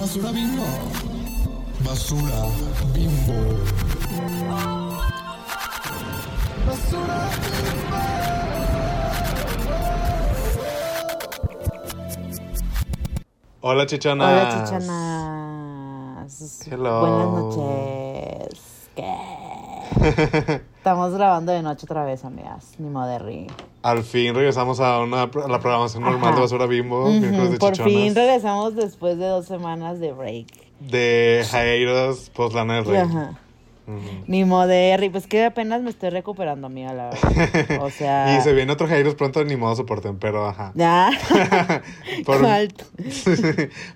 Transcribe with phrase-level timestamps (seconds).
[0.00, 0.64] Basura bimbo.
[1.84, 2.48] Basura
[2.94, 3.38] bimbo.
[6.66, 7.28] Basura
[13.60, 14.26] Hola, chichonas.
[14.26, 16.32] Hola, chichonas.
[16.66, 17.00] Hello.
[17.00, 17.28] Buenas
[17.58, 18.88] noches.
[18.96, 19.14] ¿Qué?
[20.78, 22.72] Estamos grabando de noche otra vez, amigas.
[22.78, 23.48] Ni moderri.
[23.82, 26.34] Al fin regresamos a, una, a la programación normal Ajá.
[26.34, 27.08] de Basura Bimbo.
[27.10, 27.92] de Por chichonas.
[27.94, 30.46] fin regresamos después de dos semanas de break.
[30.80, 32.96] De hiatus post Lana del Rey.
[32.98, 33.38] Ajá.
[33.86, 34.24] Ujú.
[34.26, 35.08] Ni moderri.
[35.08, 37.82] Pues que apenas me estoy recuperando, amiga, la verdad.
[37.82, 38.36] O sea.
[38.38, 40.72] Y se viene otro hiatus pronto, ni modo soporten, pero ajá.
[40.76, 41.10] Ya.
[42.26, 42.40] Por-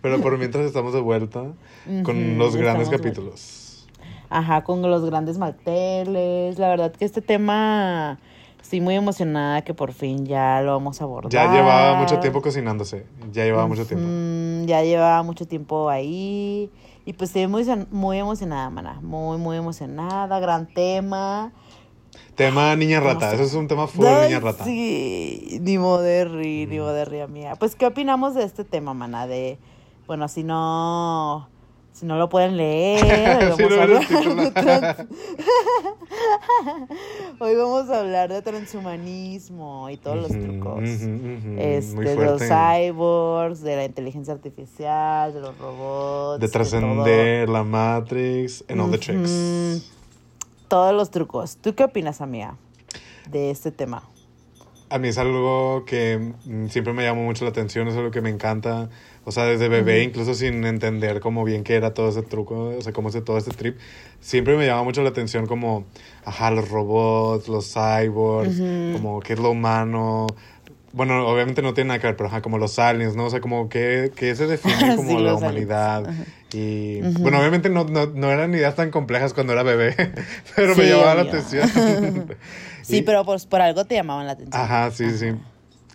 [0.01, 1.45] pero por mientras estamos de vuelta
[2.05, 3.87] con los grandes estamos capítulos.
[4.31, 6.59] Ajá, con los grandes marteles.
[6.59, 8.19] La verdad que este tema
[8.65, 11.31] estoy muy emocionada que por fin ya lo vamos a abordar.
[11.31, 13.05] Ya llevaba mucho tiempo cocinándose.
[13.31, 14.07] Ya llevaba mucho tiempo.
[14.09, 16.71] Mm, ya llevaba mucho tiempo ahí.
[17.05, 18.99] Y pues estoy muy, muy emocionada, mana.
[19.03, 20.41] Muy, muy emocionada.
[20.41, 21.53] Gran tema.
[22.37, 23.29] Tema niña rata.
[23.29, 23.35] sé.
[23.37, 24.65] Eso es un tema full Ay, niña rata.
[24.65, 27.57] Sí, ni moderri, ni moderri, amiga.
[27.57, 29.27] Pues, ¿qué opinamos de este tema, mana?
[29.27, 29.59] De,
[30.07, 31.51] bueno, si no,
[31.95, 34.35] si no lo pueden leer, hoy vamos no título.
[34.43, 35.07] de trans-
[37.41, 40.83] Hoy vamos a hablar de transhumanismo y todos los trucos.
[40.83, 46.41] Este, de los cyborgs, de la inteligencia artificial, de los robots.
[46.41, 49.91] De trascender la Matrix and all the tricks.
[50.69, 51.57] Todos los trucos.
[51.59, 52.57] ¿Tú qué opinas, amiga,
[53.31, 54.09] de este tema?
[54.91, 58.21] A mí es algo que mm, siempre me llamó mucho la atención, es algo que
[58.21, 58.91] me encanta.
[59.27, 62.83] O sea, desde bebé, incluso sin entender cómo bien que era todo ese truco, o
[62.83, 63.79] sea, cómo es todo este trip,
[64.21, 65.87] siempre me llama mucho la atención como,
[66.25, 68.61] ajá, los robots, los cyborgs,
[68.93, 70.27] como qué es lo humano.
[70.93, 73.25] Bueno, obviamente no tiene nada que ver, pero ajá, como los aliens, ¿no?
[73.27, 75.41] O sea, como que, que se define como Sí, la aliens.
[75.43, 76.15] humanidad.
[76.53, 79.97] Y bueno, obviamente no, no, no eran ideas tan complejas cuando era bebé,
[80.55, 81.69] pero me Sí, llamaba la atención.
[82.83, 84.63] Sí, Y- pero pues por algo te llamaban la atención.
[84.63, 85.33] Ajá, sí, sí.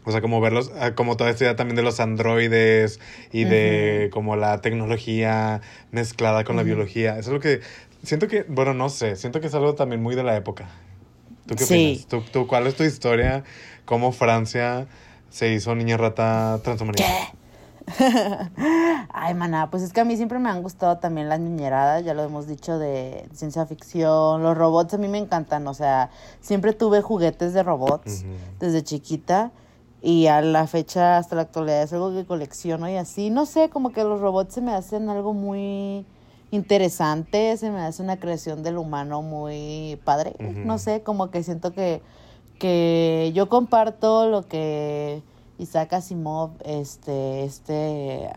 [0.10, 3.00] O sea, como verlos, ah, como toda esta idea también de los androides
[3.32, 5.62] y de como la tecnología
[5.92, 7.12] mezclada con la biología.
[7.20, 7.60] Eso es lo que
[8.02, 10.68] siento que, bueno, no sé, siento que es algo también muy de la época.
[11.46, 11.76] ¿Tú qué Sí.
[11.76, 12.08] opinas?
[12.08, 13.44] ¿Tú, tú, cuál es tu historia?
[13.86, 14.88] ¿Cómo Francia
[15.30, 17.06] se hizo niña rata transhumanista?
[19.14, 22.14] Ay, maná, pues es que a mí siempre me han gustado también las niñeradas, ya
[22.16, 24.42] lo hemos dicho, de ciencia ficción.
[24.42, 26.10] Los robots a mí me encantan, o sea,
[26.42, 28.34] siempre tuve juguetes de robots Ujú.
[28.60, 29.52] desde chiquita
[30.02, 33.30] y a la fecha, hasta la actualidad, es algo que colecciono y así.
[33.30, 36.06] No sé, como que los robots se me hacen algo muy
[36.52, 40.36] interesante, se me hace una creación del humano muy padre.
[40.40, 42.02] No sé, como que siento que,
[42.60, 45.22] que yo comparto lo que
[45.58, 48.30] Isaac Asimov, este, este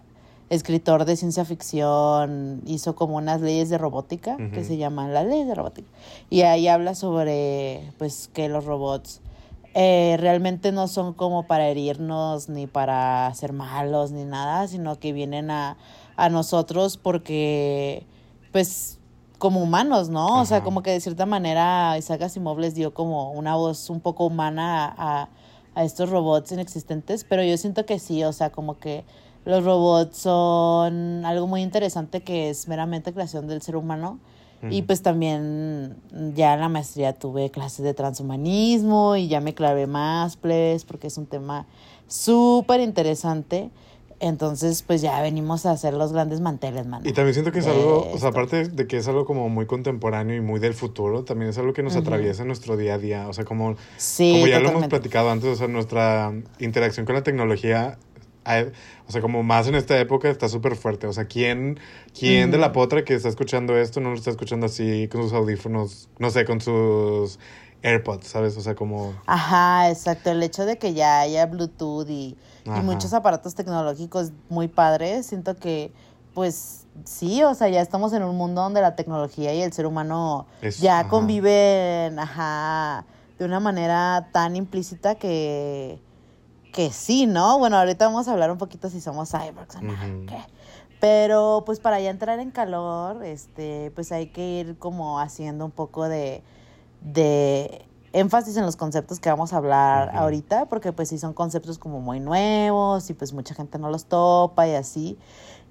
[0.50, 5.46] escritor de ciencia ficción, hizo como unas leyes de robótica que se llaman las leyes
[5.46, 5.88] de robótica.
[6.28, 9.20] Y ahí habla sobre pues que los robots
[9.74, 15.12] eh, realmente no son como para herirnos ni para ser malos ni nada, sino que
[15.12, 15.76] vienen a,
[16.16, 18.06] a nosotros porque
[18.52, 18.98] pues
[19.38, 20.40] como humanos, ¿no?
[20.40, 24.00] O sea, como que de cierta manera Isaac Asimov les dio como una voz un
[24.00, 25.28] poco humana a, a-
[25.74, 29.04] a estos robots inexistentes, pero yo siento que sí, o sea, como que
[29.46, 34.18] los robots son algo muy interesante que es meramente creación del ser humano.
[34.70, 35.96] Y pues también
[36.34, 41.08] ya en la maestría tuve clases de transhumanismo y ya me clavé más, pues, porque
[41.08, 41.66] es un tema
[42.06, 43.70] súper interesante.
[44.20, 47.08] Entonces, pues ya venimos a hacer los grandes manteles, mano.
[47.08, 48.18] Y también siento que es algo, o esto.
[48.18, 51.58] sea, aparte de que es algo como muy contemporáneo y muy del futuro, también es
[51.58, 52.02] algo que nos Ujú.
[52.02, 53.26] atraviesa en nuestro día a día.
[53.28, 54.88] O sea, como Sí, como ya lo hemos totalmente.
[54.90, 57.98] platicado antes, o sea, nuestra interacción con la tecnología,
[58.44, 61.06] o sea, como más en esta época está súper fuerte.
[61.06, 61.78] O sea, ¿quién,
[62.18, 65.32] quién de la potra que está escuchando esto no lo está escuchando así con sus
[65.32, 67.38] audífonos, no sé, con sus
[67.82, 68.56] AirPods, ¿sabes?
[68.56, 69.14] O sea, como...
[69.26, 70.30] Ajá, exacto.
[70.30, 75.56] El hecho de que ya haya Bluetooth y, y muchos aparatos tecnológicos muy padres, siento
[75.56, 75.92] que,
[76.34, 79.86] pues sí, o sea, ya estamos en un mundo donde la tecnología y el ser
[79.86, 81.08] humano Es- ya ajá.
[81.08, 83.04] conviven, ajá,
[83.38, 85.98] de una manera tan implícita que,
[86.72, 87.58] que sí, ¿no?
[87.58, 89.92] Bueno, ahorita vamos a hablar un poquito si somos cyborgs o no.
[90.26, 90.38] ¿qué?
[91.00, 95.70] Pero pues para ya entrar en calor, este, pues hay que ir como haciendo un
[95.70, 96.42] poco de,
[97.00, 101.78] de énfasis en los conceptos que vamos a hablar ahorita, porque pues sí son conceptos
[101.78, 105.18] como muy nuevos y pues mucha gente no los topa y así.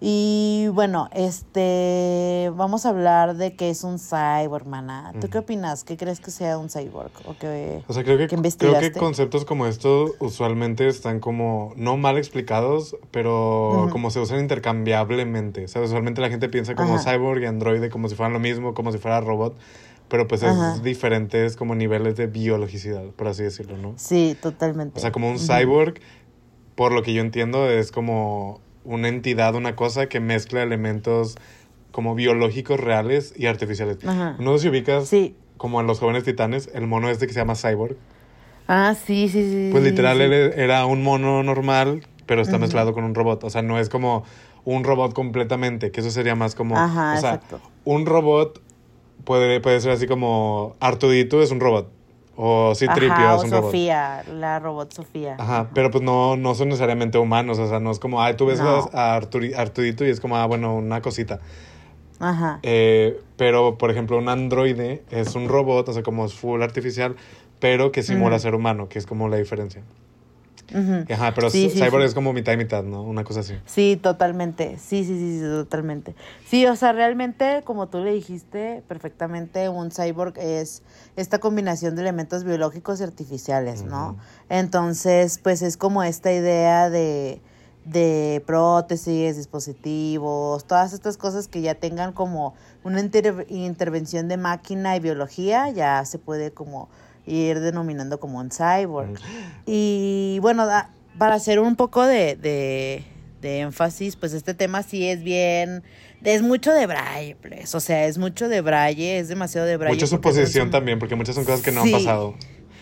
[0.04, 5.14] Y bueno, este, vamos a hablar de qué es un cyborg, hermana.
[5.22, 5.84] ¿Tú qué opinas?
[5.84, 7.12] ¿Qué crees que sea un cyborg?
[7.26, 11.98] ¿O, qué, o sea, creo que, creo que conceptos como estos usualmente están como no
[11.98, 15.66] mal explicados, pero como se usan intercambiablemente.
[15.66, 18.74] O sea, usualmente la gente piensa como cyborg y androide como si fueran lo mismo,
[18.74, 19.56] como si fuera robot
[20.10, 23.94] pero pues es diferentes como niveles de biologicidad, por así decirlo, ¿no?
[23.96, 25.00] Sí, totalmente.
[25.00, 26.02] O sea, como un cyborg,
[26.76, 31.36] por lo que yo entiendo, es como una entidad, una cosa que mezcla elementos
[31.92, 33.98] como biológicos reales y artificiales.
[34.04, 35.36] No sé si ubicas sí.
[35.58, 37.98] como en los jóvenes titanes, el mono este que se llama cyborg.
[38.68, 39.70] Ah, sí, sí, sí.
[39.72, 43.44] Pues literal era un mono normal, pero está mezclado con un robot.
[43.44, 44.24] O sea, no es como
[44.64, 46.78] un robot completamente, que eso sería más como...
[46.78, 47.60] Ajá, o sea, exacto.
[47.84, 48.62] un robot
[49.24, 51.92] puede, puede ser así como Artudito es un robot.
[52.44, 55.36] O Citripio es un Sofía, la robot Sofía.
[55.38, 58.48] Ajá, pero pues no, no son necesariamente humanos, o sea, no es como, ay, tú
[58.48, 61.40] ves a Artudito y es como, ah, bueno, una cosita.
[62.20, 62.58] Ajá.
[62.64, 67.16] Eh, pero, por ejemplo, un androide es un robot, o sea, como es full artificial,
[67.60, 69.84] pero que simula ser humano, que es como la diferencia.
[70.74, 73.04] Ajá, pero Cyborg es como mitad y mitad, ¿no?
[73.04, 73.56] Una cosa así.
[73.66, 74.78] Sí, totalmente.
[74.78, 76.16] Sí, sí, sí, totalmente.
[76.48, 80.84] Sí, o sea, realmente, como tú le dijiste perfectamente, un cyborg es
[81.16, 84.18] esta combinación de elementos biológicos y artificiales, ¿no?
[84.50, 87.42] Entonces, pues es como esta idea de,
[87.86, 92.54] de prótesis, dispositivos, todas estas cosas que ya tengan como
[92.84, 96.90] una intervención de máquina y biología, ya se puede como
[97.26, 99.20] ir denominando como un cyborg.
[99.66, 100.68] Y bueno,
[101.18, 105.84] para hacer un poco de, de, énfasis, pues este tema sí es bien,
[106.24, 109.96] es mucho de braille, pues, o sea, es mucho de braille, es demasiado de braille.
[109.96, 112.36] Mucha suposición también, porque muchas son cosas que no han pasado.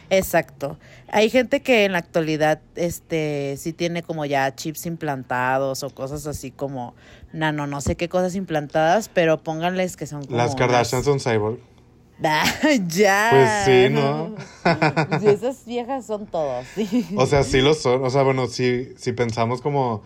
[0.10, 0.78] Exacto.
[1.12, 6.26] Hay gente que en la actualidad este sí tiene como ya chips implantados o cosas
[6.26, 6.96] así como
[7.32, 11.60] nano, no sé qué cosas implantadas, pero pónganles que son como Las Kardashian son cyborg.
[12.88, 13.30] ya.
[13.32, 14.36] Pues sí, ¿no?
[15.24, 17.08] esas viejas son todas, sí.
[17.16, 18.04] O sea, sí lo son.
[18.04, 20.04] O sea, bueno, si, si pensamos como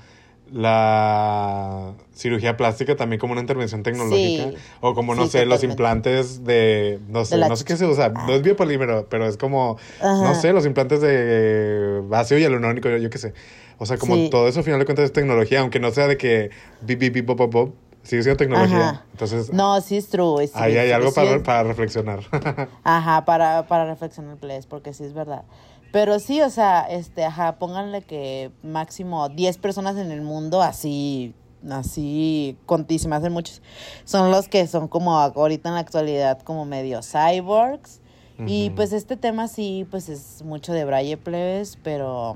[0.52, 4.52] la cirugía plástica también como una intervención tecnológica
[4.82, 8.34] o como no sé los implantes de no sé no sé qué se usa no
[8.34, 13.10] es biopolímero pero es como no sé los implantes de vacío y hialurónico yo, yo
[13.10, 13.34] qué sé
[13.80, 16.18] o sea como todo eso al final de cuentas es tecnología aunque no sea de
[16.18, 16.52] que
[16.82, 17.74] bip bip bip pop
[18.04, 19.04] sigue siendo tecnología.
[19.12, 20.50] Entonces, no, sí es true.
[20.54, 22.20] ahí hay algo para, para, reflexionar.
[22.84, 25.44] ajá, para, para reflexionar, please, porque sí es verdad.
[25.92, 31.36] Pero sí, o sea, este, ajá, pónganle que máximo 10 personas en el mundo así,
[31.70, 33.62] así, contísimas, hacen muchos,
[34.04, 38.02] son los que son como ahorita en la actualidad como medio cyborgs.
[38.46, 42.36] Y pues este tema sí, pues es mucho de Braille, plebes, pero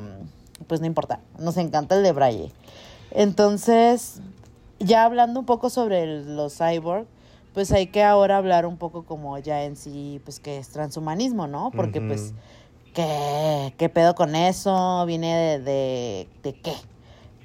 [0.68, 2.54] pues no importa, nos encanta el de Braille.
[3.12, 4.22] Entonces,
[4.80, 7.06] ya hablando un poco sobre los cyborg,
[7.54, 11.48] pues hay que ahora hablar un poco como ya en sí, pues que es transhumanismo,
[11.48, 11.72] ¿no?
[11.76, 12.34] Porque pues,
[12.94, 15.06] ¿qué, ¿qué pedo con eso?
[15.08, 16.74] ¿Viene de, de, de qué?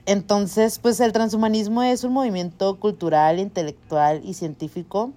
[0.05, 5.13] Entonces, pues el transhumanismo es un movimiento cultural, intelectual y científico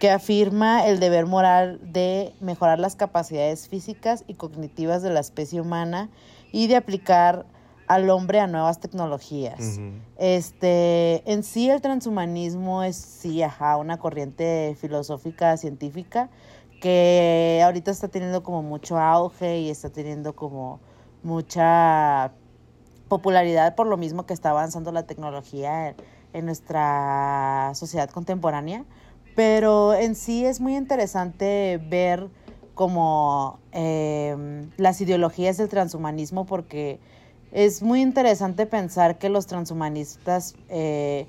[0.00, 5.60] que afirma el deber moral de mejorar las capacidades físicas y cognitivas de la especie
[5.60, 6.08] humana
[6.50, 7.46] y de aplicar
[7.94, 9.78] al hombre a nuevas tecnologías.
[10.16, 16.30] Este, en sí el transhumanismo es sí, ajá, una corriente filosófica científica
[16.80, 20.80] que ahorita está teniendo como mucho auge y está teniendo como
[21.22, 22.32] mucha
[23.08, 25.94] popularidad por lo mismo que está avanzando la tecnología
[26.32, 28.84] en, nuestra sociedad contemporánea.
[29.36, 32.30] Pero en sí es muy interesante ver
[32.74, 37.00] como em, las ideologías del transhumanismo porque
[37.52, 41.26] es muy interesante pensar que los transhumanistas, eh,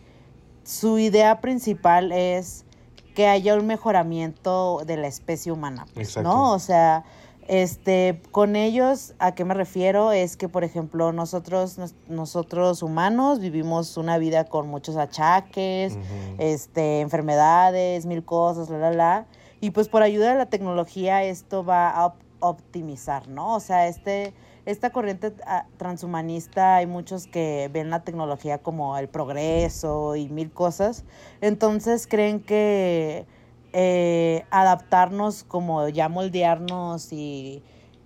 [0.64, 2.66] su idea principal es
[3.14, 6.54] que haya un mejoramiento de la especie humana, pues, ¿no?
[6.54, 7.04] O sea,
[7.48, 10.14] este, con ellos, ¿a qué me refiero?
[10.14, 11.78] Es que, por ejemplo, nosotros,
[12.08, 15.98] nosotros humanos vivimos una vida con muchos achaques,
[16.38, 19.26] este, enfermedades, mil cosas, la, la, la.
[19.60, 23.56] Y pues por ayuda de la tecnología esto va a optimizar, ¿no?
[23.56, 24.34] O sea, este
[24.66, 30.52] esta corriente ah, transhumanista hay muchos que ven la tecnología como el progreso y mil
[30.52, 31.04] cosas,
[31.42, 33.26] entonces creen que
[33.74, 37.64] eh, adaptarnos como ya moldearnos y,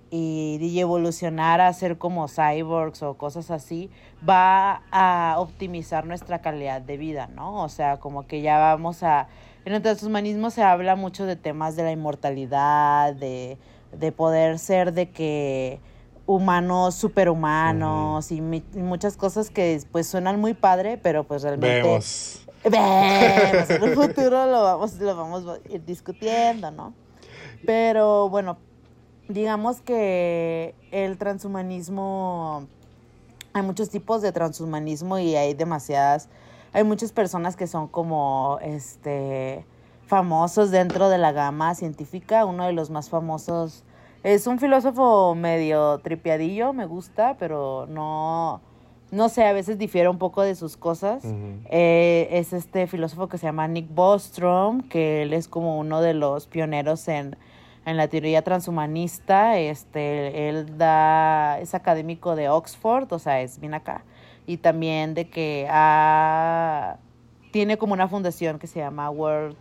[0.09, 3.89] y, evolucionar a ser como cyborgs o cosas así
[4.27, 7.63] va a optimizar nuestra calidad de vida, ¿no?
[7.63, 9.27] O sea, como que ya vamos a...
[9.65, 13.57] En el transhumanismo se habla mucho de temas de la inmortalidad, de
[13.91, 15.79] de poder ser de que
[16.27, 21.81] humanos superhumanos y, mi- y muchas cosas que pues suenan muy padre, pero pues realmente
[21.81, 22.45] Vemos.
[22.63, 26.93] Vemos, en un futuro lo vamos, lo vamos a ir discutiendo, ¿no?
[27.65, 28.57] Pero bueno,
[29.29, 32.67] digamos que el transhumanismo,
[33.53, 36.27] hay muchos tipos de transhumanismo y hay demasiadas,
[36.73, 39.65] hay muchas personas que son como, este,
[40.07, 42.45] famosos dentro de la gama científica.
[42.45, 43.83] Uno de los más famosos
[44.23, 48.61] es un filósofo medio tripiadillo, me gusta, pero no,
[49.11, 51.23] no sé, a veces difiere un poco de sus cosas.
[51.69, 56.13] Eh, es este filósofo que se llama Nick Bostrom, que él es como uno de
[56.13, 57.37] los pioneros en,
[57.85, 59.57] en la teoría transhumanista.
[59.59, 64.03] Este, él da, es académico de Oxford, o sea, es bien acá.
[64.45, 66.97] Y también de que ha-
[67.51, 69.55] tiene como una fundación que se llama World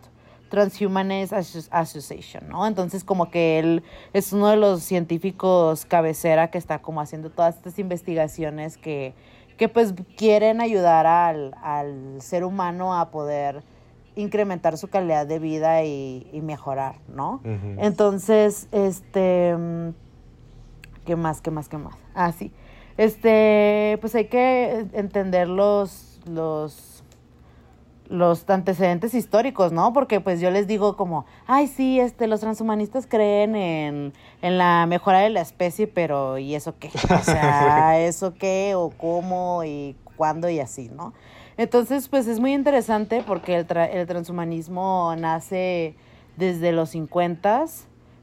[0.49, 2.67] Transhumanist Asso- Association, ¿no?
[2.67, 7.57] Entonces como que él es uno de los científicos cabecera que está como haciendo todas
[7.57, 9.15] estas investigaciones que,
[9.57, 13.63] que pues quieren ayudar al, al ser humano a poder
[14.15, 17.41] incrementar su calidad de vida y, y mejorar, ¿no?
[17.79, 19.55] Entonces, este,
[21.05, 21.95] ¿qué más, qué más, qué más?
[22.15, 22.51] Ah, sí.
[22.97, 26.96] Este, pues hay que entender los, los,
[28.09, 29.93] los antecedentes históricos, ¿no?
[29.93, 34.87] Porque pues yo les digo como, ay, sí, este, los transhumanistas creen en, en la
[34.87, 36.91] mejora de la especie, pero ¿y eso qué?
[37.15, 38.75] O sea, ¿eso qué?
[38.77, 39.65] ¿O cómo?
[39.65, 40.49] ¿Y cuándo?
[40.49, 41.13] Y así, ¿no?
[41.57, 45.95] Entonces, pues es muy interesante porque el, tra- el transhumanismo nace
[46.37, 47.65] desde los 50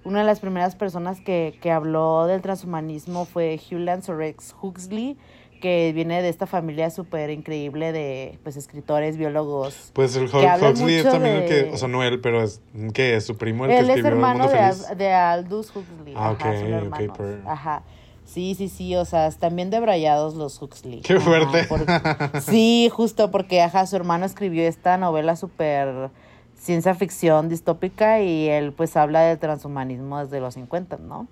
[0.06, 5.18] Una de las primeras personas que, que habló del transhumanismo fue Hugh Lance Rex Huxley,
[5.64, 9.92] que viene de esta familia súper increíble de pues escritores, biólogos.
[9.94, 12.60] Pues el que Huxley es también el que, o sea, no él, pero es,
[12.94, 13.26] ¿qué es?
[13.26, 14.86] Su primo el Él que es escribió El hermano Mundo de, Feliz.
[14.90, 16.14] Al- de Aldous Huxley.
[16.18, 17.18] Ah, Ajá, ok, son ok, hermanos.
[17.18, 17.84] per- Ajá.
[18.26, 21.00] Sí, sí, sí, o sea, están bien debrayados los Huxley.
[21.00, 21.24] Qué Ajá,
[21.64, 21.68] fuerte.
[22.42, 26.10] sí, justo porque, ajá, su hermano escribió esta novela súper
[26.58, 31.28] ciencia ficción distópica y él pues habla del transhumanismo desde los 50, ¿no?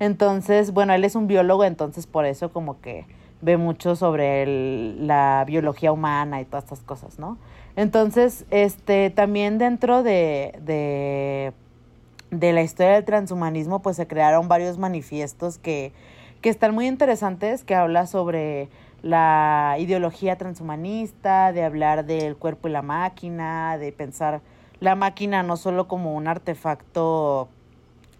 [0.00, 3.06] Entonces, bueno, él es un biólogo, entonces por eso como que
[3.40, 4.46] ve mucho sobre
[4.96, 7.38] la biología humana y todas estas cosas, ¿no?
[7.76, 11.52] Entonces, este, también dentro de, de,
[12.30, 15.92] de la historia del transhumanismo, pues se crearon varios manifiestos que,
[16.40, 18.68] que están muy interesantes, que habla sobre
[19.02, 24.40] la ideología transhumanista, de hablar del cuerpo y la máquina, de pensar
[24.80, 27.48] la máquina no solo como un artefacto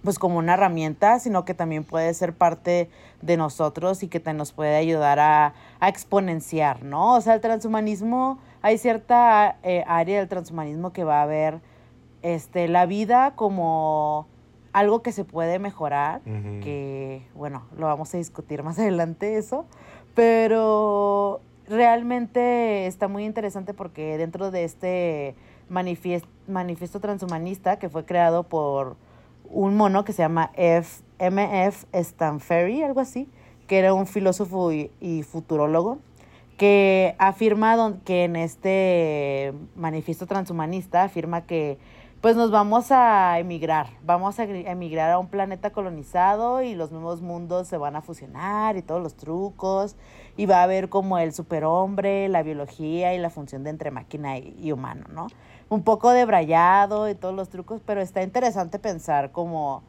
[0.05, 2.89] pues como una herramienta, sino que también puede ser parte
[3.21, 7.15] de nosotros y que te nos puede ayudar a, a exponenciar, ¿no?
[7.17, 11.61] O sea, el transhumanismo, hay cierta eh, área del transhumanismo que va a ver
[12.23, 14.27] este, la vida como
[14.73, 16.21] algo que se puede mejorar,
[16.63, 19.65] que, bueno, lo vamos a discutir más adelante eso,
[20.15, 25.35] pero realmente está muy interesante porque dentro de este
[25.71, 28.97] manifies- manifiesto transhumanista que fue creado por
[29.51, 33.29] un mono que se llama F, MF Stanferry, algo así,
[33.67, 35.23] que era un filósofo y, y
[36.57, 41.79] que afirma don- que en este manifiesto transhumanista afirma que
[42.21, 47.23] pues nos vamos a emigrar, vamos a emigrar a un planeta colonizado y los nuevos
[47.23, 49.95] mundos se van a fusionar y todos los trucos
[50.37, 54.37] y va a haber como el superhombre, la biología y la función de entre máquina
[54.39, 55.29] y humano, ¿no?
[55.71, 59.83] Un poco debrayado y todos los trucos, pero está interesante pensar como,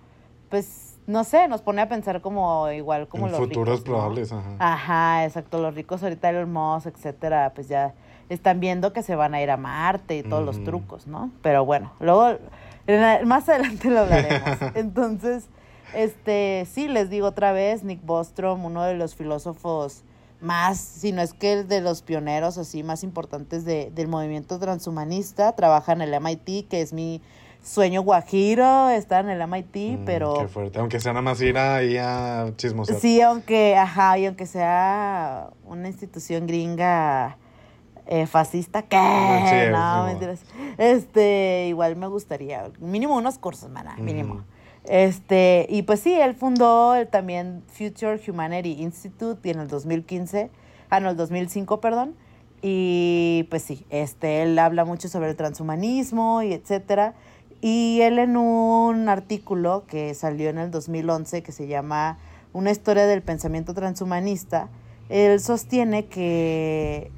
[0.50, 3.94] pues, no sé, nos pone a pensar como igual como en los futuros ricos, ¿no?
[3.96, 4.56] probables, ajá.
[4.60, 5.60] Ajá, exacto.
[5.62, 7.94] Los ricos ahorita, Elon Musk, etcétera, pues ya
[8.30, 11.32] están viendo que se van a ir a Marte y todos los trucos, ¿no?
[11.42, 12.38] Pero bueno, luego,
[13.26, 14.60] más adelante lo hablaremos.
[14.76, 15.48] Entonces,
[15.96, 20.04] este, sí, les digo otra vez, Nick Bostrom, uno de los filósofos
[20.42, 24.60] más, si no es que el de los pioneros así más importantes de, del movimiento
[24.60, 27.22] transhumanista, trabaja en el MIT, que es mi
[27.62, 30.34] sueño guajiro, estar en el MIT, Mm, pero...
[30.40, 30.80] Qué fuerte.
[30.80, 33.00] Aunque sea nada más ir ahí a chismosear.
[33.00, 37.38] Sí, aunque, ajá, y aunque sea una institución gringa
[38.08, 38.98] eh, fascista, ¿qué?
[38.98, 40.40] Sí, no, sí, mentiras.
[40.78, 44.44] Este, igual me gustaría, mínimo unos cursos, mana, mínimo.
[44.86, 50.50] Este, y pues sí, él fundó el también Future Humanity Institute en el 2015,
[50.90, 52.16] ah, no, el 2005, perdón.
[52.62, 57.14] Y pues sí, este, él habla mucho sobre el transhumanismo y etcétera.
[57.62, 62.18] Y él en un artículo que salió en el 2011 que se llama
[62.54, 64.70] Una historia del pensamiento transhumanista,
[65.10, 67.12] él sostiene que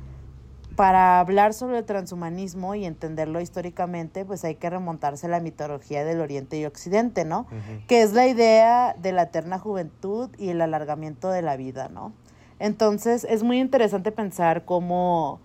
[0.82, 6.04] para hablar sobre el transhumanismo y entenderlo históricamente, pues hay que remontarse a la mitología
[6.04, 7.46] del Oriente y Occidente, ¿no?
[7.88, 12.14] Que es la idea de la eterna juventud y el alargamiento de la vida, ¿no?
[12.58, 15.40] Entonces es muy interesante pensar cómo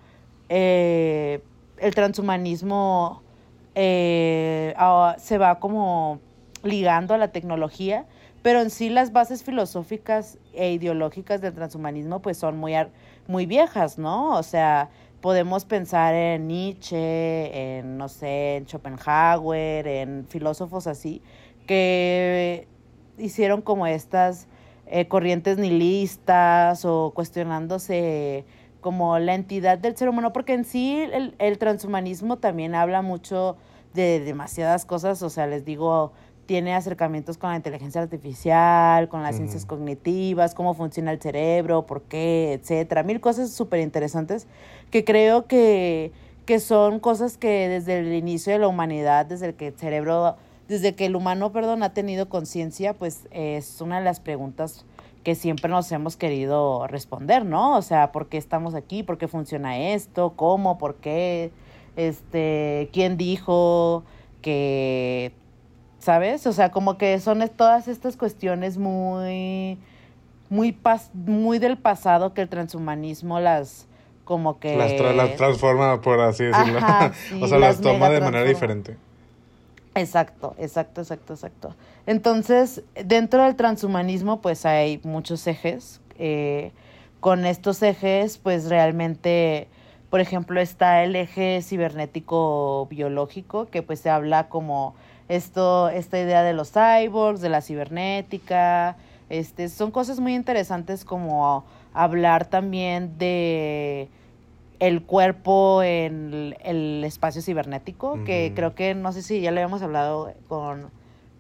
[0.48, 1.42] eh,
[1.76, 3.20] el transhumanismo
[3.74, 4.74] eh,
[5.18, 6.18] se va como
[6.62, 8.06] ligando a la tecnología,
[8.40, 12.72] pero en sí las bases filosóficas e ideológicas del transhumanismo pues son muy,
[13.26, 14.30] muy viejas, ¿no?
[14.38, 14.88] O sea,
[15.20, 21.22] podemos pensar en Nietzsche, en, no sé, en Schopenhauer, en filósofos así,
[21.66, 22.68] que
[23.18, 24.46] hicieron como estas
[24.86, 28.44] eh, corrientes nihilistas o cuestionándose
[28.80, 33.56] como la entidad del ser humano, porque en sí el, el transhumanismo también habla mucho
[33.94, 36.12] de demasiadas cosas, o sea, les digo,
[36.46, 42.02] tiene acercamientos con la inteligencia artificial, con las ciencias cognitivas, cómo funciona el cerebro, por
[42.02, 43.02] qué, etcétera.
[43.02, 44.46] Mil cosas súper interesantes
[44.90, 46.12] que creo que,
[46.46, 50.36] que son cosas que desde el inicio de la humanidad, desde el que el cerebro,
[50.68, 54.84] desde que el humano, perdón, ha tenido conciencia, pues es una de las preguntas
[55.24, 57.76] que siempre nos hemos querido responder, ¿no?
[57.76, 59.02] O sea, ¿por qué estamos aquí?
[59.02, 60.34] ¿Por qué funciona esto?
[60.36, 60.78] ¿Cómo?
[60.78, 61.50] ¿Por qué?
[61.96, 64.04] Este, ¿quién dijo
[64.40, 65.32] que
[66.06, 66.46] ¿sabes?
[66.46, 69.76] O sea, como que son todas estas cuestiones muy,
[70.48, 73.88] muy, pas muy del pasado que el transhumanismo las,
[74.22, 74.76] como que...
[74.76, 74.94] Las,
[75.36, 76.78] transforma, por así decirlo.
[77.42, 78.96] o sea, las, toma de manera diferente.
[79.96, 81.74] Exacto, exacto, exacto, exacto.
[82.06, 86.00] Entonces, dentro del transhumanismo, pues hay muchos ejes.
[86.20, 86.70] Eh,
[87.18, 89.66] con estos ejes, pues realmente,
[90.08, 94.94] por ejemplo, está el eje cibernético biológico, que pues se habla como
[95.28, 98.96] esto, esta idea de los cyborgs, de la cibernética,
[99.28, 104.08] este, son cosas muy interesantes como hablar también de
[104.78, 109.82] el cuerpo en el espacio cibernético, que creo que no sé si ya le habíamos
[109.82, 110.90] hablado con,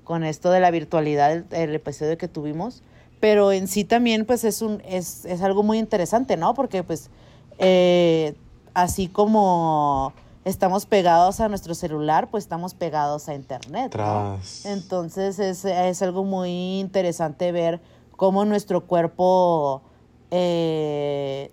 [0.04, 2.82] con esto de la virtualidad, el, episodio que tuvimos,
[3.20, 6.54] pero en sí también pues es un es, es algo muy interesante, ¿no?
[6.54, 7.10] Porque pues
[7.58, 8.34] eh,
[8.72, 10.14] así como
[10.46, 13.96] estamos pegados a nuestro celular, pues estamos pegados a internet.
[13.96, 14.38] ¿no?
[14.64, 17.80] Entonces es, algo muy interesante ver
[18.12, 19.82] cómo nuestro cuerpo
[20.30, 21.50] eh,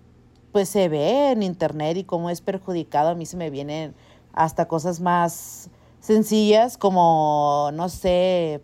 [0.52, 3.08] pues se ve en internet y cómo es perjudicado.
[3.08, 3.96] A mí se me vienen
[4.32, 8.62] hasta cosas más sencillas como, no sé,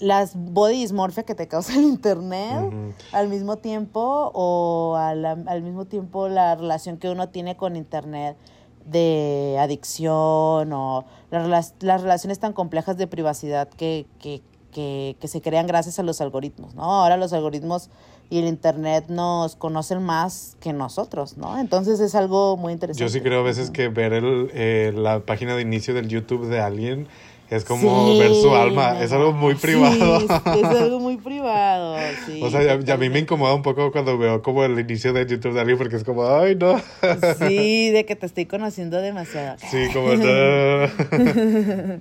[0.00, 2.72] las body dysmorphia que te causa el internet
[3.12, 8.36] al mismo tiempo o al mismo tiempo la relación que uno tiene con internet
[8.90, 15.40] de adicción o las, las relaciones tan complejas de privacidad que, que, que, que, se
[15.40, 16.82] crean gracias a los algoritmos, ¿no?
[16.82, 17.90] Ahora los algoritmos
[18.30, 21.58] y el Internet nos conocen más que nosotros, ¿no?
[21.58, 23.02] Entonces es algo muy interesante.
[23.02, 26.46] Yo sí creo a veces que ver el, eh, la página de inicio del YouTube
[26.46, 27.08] de alguien
[27.50, 30.20] es como ver su alma, es algo muy privado.
[30.20, 32.40] Sí, es algo muy privado, sí.
[32.42, 35.26] O sea, ya, a mí me incomoda un poco cuando veo como el inicio de
[35.26, 36.80] YouTube de alguien porque es como, ay, no.
[37.38, 39.56] Sí, de que te estoy conociendo demasiado.
[39.68, 40.86] Sí, como, no.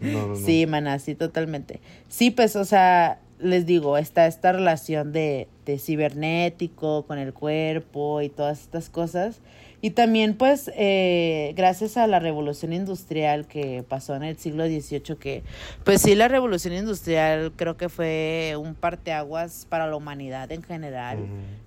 [0.01, 1.79] no, no, Sí, mana, sí, totalmente.
[2.09, 8.21] Sí, pues, o sea, les digo, está esta relación de, de cibernético con el cuerpo
[8.21, 9.41] y todas estas cosas.
[9.81, 15.15] Y también, pues, eh, gracias a la revolución industrial que pasó en el siglo XVIII,
[15.17, 15.43] que,
[15.85, 21.19] pues sí, la revolución industrial creo que fue un parteaguas para la humanidad en general,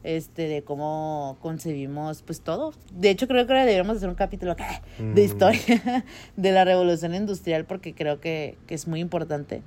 [0.04, 2.74] este, de cómo concebimos, pues, todo.
[2.92, 4.56] De hecho, creo que ahora deberíamos hacer un capítulo
[5.14, 6.04] de historia
[6.36, 9.62] de la revolución industrial, porque creo que, que es muy importante.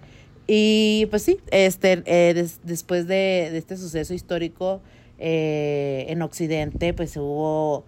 [0.45, 4.81] Y, pues sí, este, eh, después de, de, este suceso histórico
[5.17, 7.85] eh, en Occidente, pues hubo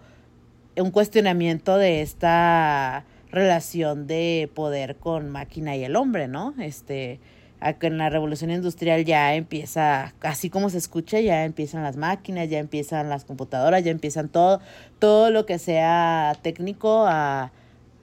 [0.80, 6.54] un cuestionamiento de esta relación de poder con máquina y el hombre, ¿no?
[6.58, 7.20] Este,
[7.60, 12.58] en la revolución industrial ya empieza, así como se escucha, ya empiezan las máquinas, ya
[12.58, 14.60] empiezan las computadoras, ya empiezan todo,
[14.98, 17.52] todo lo que sea técnico a,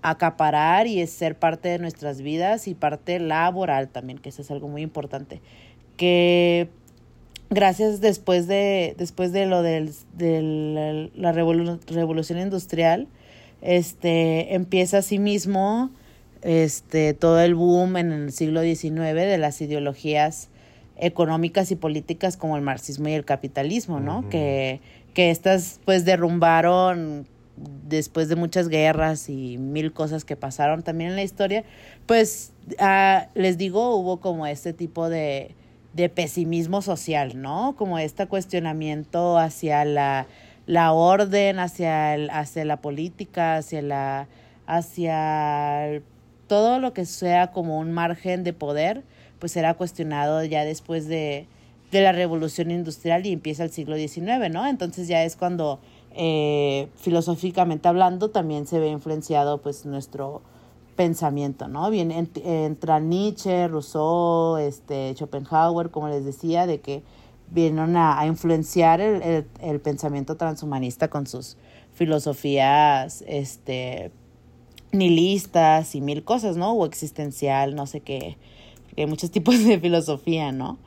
[0.01, 4.51] acaparar y es ser parte de nuestras vidas y parte laboral también, que eso es
[4.51, 5.41] algo muy importante.
[5.97, 6.69] Que
[7.49, 13.07] gracias después de, después de lo del, de la, revolución industrial,
[13.61, 15.89] este, empieza mismo
[16.41, 20.49] este, todo el boom en el siglo XIX de las ideologías
[20.97, 24.29] económicas y políticas como el marxismo y el capitalismo, ¿no?
[24.29, 24.79] que,
[25.13, 27.27] que estas pues derrumbaron
[27.87, 31.63] después de muchas guerras y mil cosas que pasaron también en la historia,
[32.05, 35.55] pues ah, les digo, hubo como este tipo de,
[35.95, 37.75] de pesimismo social, ¿no?
[37.77, 40.27] Como este cuestionamiento hacia la,
[40.67, 44.27] la orden, hacia, el, hacia la política, hacia la
[44.67, 46.01] hacia
[46.47, 49.03] todo lo que sea como un margen de poder,
[49.39, 51.47] pues será cuestionado ya después de,
[51.91, 54.65] de la revolución industrial y empieza el siglo XIX, ¿no?
[54.67, 55.79] Entonces ya es cuando
[56.15, 60.41] eh, filosóficamente hablando también se ve influenciado pues nuestro
[60.95, 61.89] pensamiento, ¿no?
[61.89, 67.03] Bien, entra Nietzsche, Rousseau, este, Schopenhauer, como les decía, de que
[67.51, 71.57] vienen a, influenciar el, el, pensamiento transhumanista con sus
[71.93, 74.11] filosofías este,
[74.91, 76.73] nihilistas y mil cosas, ¿no?
[76.73, 78.37] O existencial, no sé qué,
[78.97, 80.77] hay muchos tipos de filosofía, ¿no?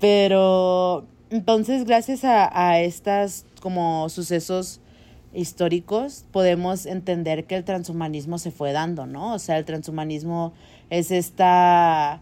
[0.00, 4.80] Pero entonces, gracias a, a estas como sucesos
[5.34, 9.34] históricos, podemos entender que el transhumanismo se fue dando, ¿no?
[9.34, 10.52] O sea, el transhumanismo
[10.90, 12.20] es esta,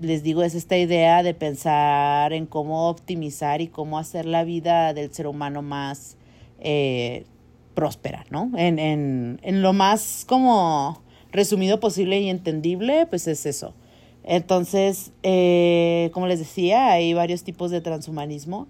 [0.00, 4.94] les digo, es esta idea de pensar en cómo optimizar y cómo hacer la vida
[4.94, 6.16] del ser humano más
[6.60, 7.26] eh,
[7.74, 8.50] próspera, ¿no?
[8.56, 13.74] En, en, en lo más como resumido posible y entendible, pues es eso.
[14.24, 18.68] Entonces, eh, como les decía, hay varios tipos de transhumanismo.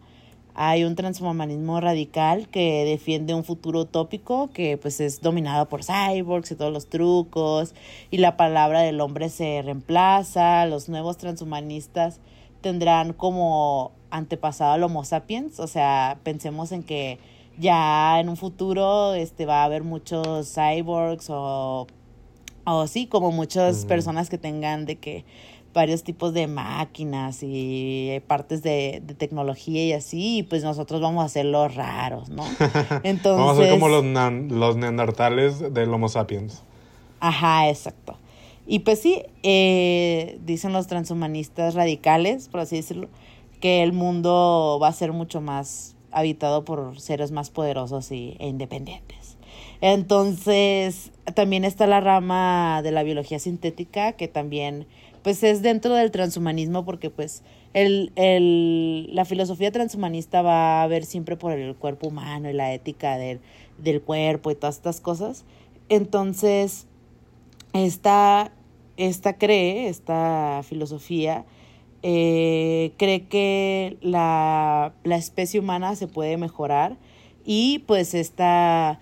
[0.54, 6.50] Hay un transhumanismo radical que defiende un futuro utópico que pues es dominado por cyborgs
[6.50, 7.74] y todos los trucos
[8.10, 10.66] y la palabra del hombre se reemplaza.
[10.66, 12.20] Los nuevos transhumanistas
[12.60, 17.18] tendrán como antepasado al Homo sapiens, o sea, pensemos en que
[17.58, 21.86] ya en un futuro este va a haber muchos cyborgs o
[22.64, 25.24] o sí, como muchas personas que tengan de que
[25.72, 31.28] varios tipos de máquinas y partes de, tecnología y así, y pues nosotros vamos a
[31.28, 32.44] ser los raros, ¿no?
[33.02, 33.22] Entonces...
[33.24, 36.62] vamos a ser como los, los neandertales del Homo sapiens.
[37.20, 38.16] Ajá, exacto.
[38.66, 43.08] Y pues sí, eh, dicen los transhumanistas radicales, por así decirlo,
[43.60, 48.48] que el mundo va a ser mucho más habitado por seres más poderosos y, e
[48.48, 49.36] independientes.
[49.80, 54.86] Entonces, también está la rama de la biología sintética, que también
[55.22, 57.42] pues es dentro del transhumanismo porque pues
[57.74, 62.72] el, el, la filosofía transhumanista va a ver siempre por el cuerpo humano y la
[62.72, 63.40] ética del,
[63.78, 65.44] del cuerpo y todas estas cosas.
[65.88, 66.86] Entonces,
[67.72, 68.52] esta,
[68.96, 71.44] esta cree, esta filosofía,
[72.02, 76.96] eh, cree que la, la especie humana se puede mejorar
[77.44, 78.98] y pues esta,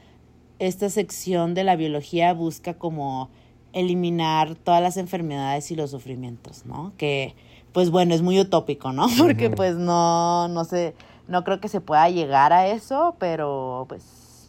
[0.59, 3.31] esta sección de la biología busca como
[3.73, 6.93] eliminar todas las enfermedades y los sufrimientos, ¿no?
[6.97, 7.35] Que,
[7.73, 9.07] pues bueno, es muy utópico, ¿no?
[9.19, 10.95] Porque pues no, no sé,
[11.29, 14.49] no creo que se pueda llegar a eso, pero pues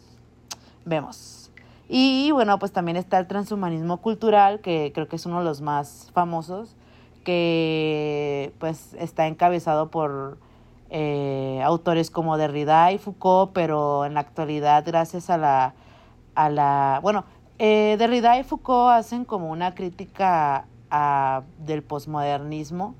[0.84, 1.50] vemos.
[1.88, 5.60] Y bueno, pues también está el transhumanismo cultural, que creo que es uno de los
[5.60, 6.74] más famosos,
[7.24, 10.38] que pues está encabezado por
[10.90, 15.74] eh, autores como Derrida y Foucault, pero en la actualidad, gracias a la,
[16.34, 17.24] a la, bueno,
[17.58, 20.66] eh, Derrida y Foucault hacen como una crítica
[21.58, 22.94] del posmodernismo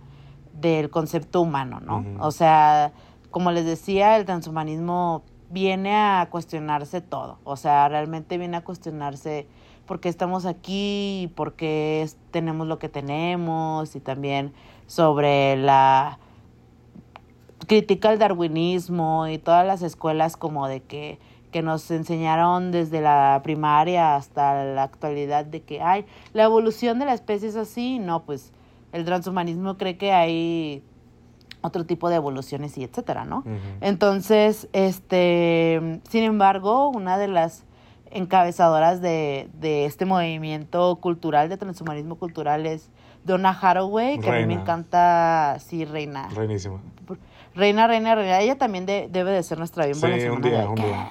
[0.59, 2.05] del concepto humano, ¿no?
[2.21, 2.93] O sea,
[3.31, 9.47] como les decía, el transhumanismo viene a cuestionarse todo, o sea, realmente viene a cuestionarse
[9.87, 14.55] por qué estamos aquí, por qué tenemos lo que tenemos y también
[14.87, 16.19] sobre la
[17.67, 21.19] crítica al darwinismo y todas las escuelas como de que
[21.53, 27.05] que nos enseñaron desde la primaria hasta la actualidad de que hay la evolución de
[27.05, 28.53] la especie es así, no, pues
[28.93, 30.83] el transhumanismo cree que hay
[31.61, 33.45] otro tipo de evoluciones y etcétera, ¿no?
[33.81, 37.65] Entonces, este, sin embargo, una de las
[38.11, 42.91] encabezadoras de, de, este movimiento cultural, de transhumanismo cultural, es
[43.25, 46.29] Donna Haraway, que a mí me encanta, sí, reina.
[46.35, 46.81] Reinísima.
[47.55, 48.41] Reina, reina, reina.
[48.41, 51.11] Ella también debe de ser nuestra bien buena Sí, un día, un día.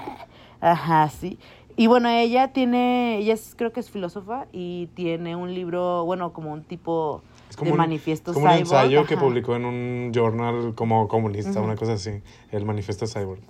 [0.62, 1.40] Ajá, sí.
[1.76, 6.32] Y bueno, ella tiene, ella es, creo que es filósofa y tiene un libro, bueno,
[6.32, 7.24] como un tipo
[7.62, 12.22] de manifiesto como un ensayo que publicó en un journal como comunista, una cosa así,
[12.52, 13.42] el manifiesto cyborg.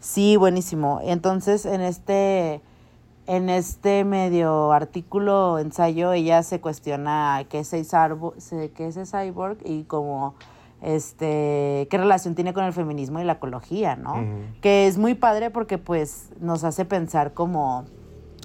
[0.00, 1.00] Sí, buenísimo.
[1.02, 2.60] Entonces, en este,
[3.26, 10.34] en este medio artículo, ensayo, ella se cuestiona qué es, qué es cyborg y como
[10.84, 14.14] este, qué relación tiene con el feminismo y la ecología, ¿no?
[14.60, 17.86] Que es muy padre porque pues nos hace pensar como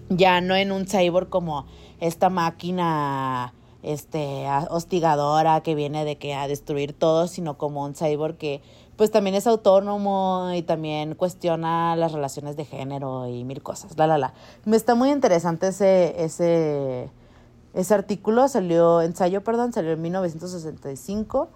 [0.08, 1.66] ya no en un cyborg como
[2.00, 8.38] esta máquina este hostigadora que viene de que a destruir todo, sino como un cyborg
[8.38, 8.62] que
[8.96, 13.98] pues también es autónomo y también cuestiona las relaciones de género y mil cosas.
[13.98, 14.34] La la la.
[14.64, 17.10] Me está muy interesante ese ese
[17.74, 21.50] ese artículo salió ensayo, perdón, salió en 1965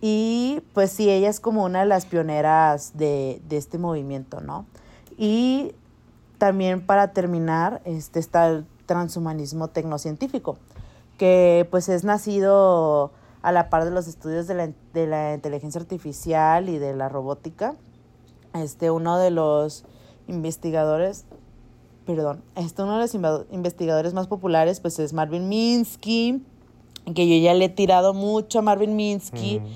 [0.00, 4.66] y pues sí, ella es como una de las pioneras de, este movimiento, ¿no?
[5.16, 5.72] Y
[6.38, 10.56] también para terminar, este está el transhumanismo tecnocientífico,
[11.18, 13.10] que pues es nacido
[13.42, 17.08] a la par de los estudios de la, de la inteligencia artificial y de la
[17.08, 17.74] robótica.
[18.54, 19.84] Este, uno de los
[20.28, 21.24] investigadores,
[22.06, 23.14] perdón, este, uno de los
[23.50, 26.44] investigadores más populares pues es Marvin Minsky,
[27.14, 29.66] que yo ya le he tirado mucho a Marvin Minsky, Mm.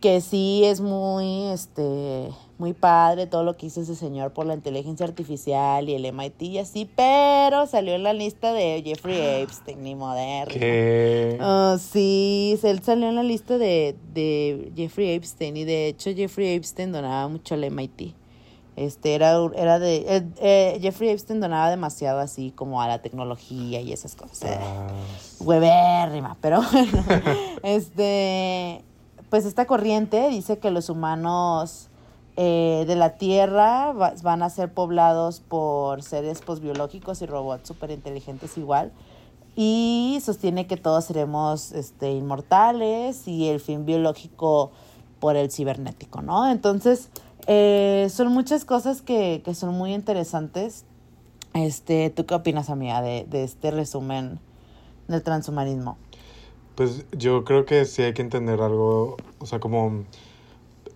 [0.00, 4.54] que sí es muy, este, muy padre todo lo que hizo ese señor por la
[4.54, 9.82] inteligencia artificial y el MIT y así, pero salió en la lista de Jeffrey Epstein,
[9.82, 10.52] ni moderno.
[10.54, 11.36] Que...
[11.40, 16.54] Ah, sí, él salió en la lista de, de Jeffrey Epstein y de hecho Jeffrey
[16.54, 18.14] Epstein donaba mucho al MIT.
[18.76, 23.80] Este era, era de eh, eh, Jeffrey Epstein donaba demasiado así como a la tecnología
[23.80, 24.42] y esas cosas.
[24.42, 24.86] eh, Ah,
[25.40, 27.02] Huevérrima, pero bueno,
[27.62, 28.82] este,
[29.30, 31.88] pues esta corriente dice que los humanos
[32.36, 37.66] eh, de la Tierra va- van a ser poblados por seres pues, biológicos y robots
[37.68, 38.92] súper inteligentes igual.
[39.58, 44.70] Y sostiene que todos seremos este, inmortales y el fin biológico
[45.18, 46.50] por el cibernético, ¿no?
[46.50, 47.08] Entonces,
[47.46, 50.84] eh, son muchas cosas que, que son muy interesantes.
[51.54, 54.38] Este, ¿Tú qué opinas, amiga, de, de este resumen
[55.08, 55.96] del transhumanismo?
[56.74, 60.04] Pues yo creo que sí hay que entender algo, o sea, como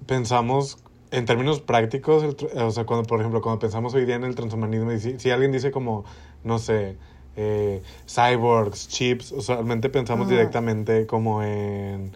[0.06, 0.78] pensamos
[1.10, 4.24] en términos prácticos, el tr- o sea, cuando, por ejemplo, cuando pensamos hoy día en
[4.24, 6.04] el transhumanismo, y si, si alguien dice como,
[6.44, 6.98] no sé,
[7.36, 12.14] eh, cyborgs, chips, usualmente pensamos directamente como en,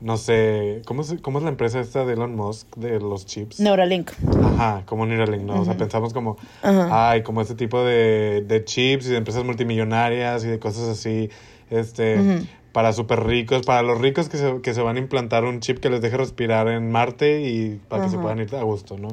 [0.00, 3.60] no sé, ¿cómo es, ¿cómo es la empresa esta de Elon Musk de los chips?
[3.60, 4.10] Neuralink.
[4.44, 5.60] Ajá, como Neuralink, ¿no?
[5.60, 10.44] O sea, pensamos como, ay, como este tipo de, de chips y de empresas multimillonarias
[10.44, 11.30] y de cosas así,
[11.70, 15.60] este, para súper ricos, para los ricos que se, que se van a implantar un
[15.60, 18.98] chip que les deje respirar en Marte y para que se puedan ir a gusto,
[18.98, 19.08] ¿no?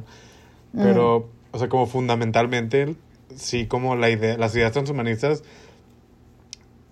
[0.76, 2.96] Pero, o sea, como fundamentalmente,
[3.36, 5.44] sí, como la idea, las ideas transhumanistas,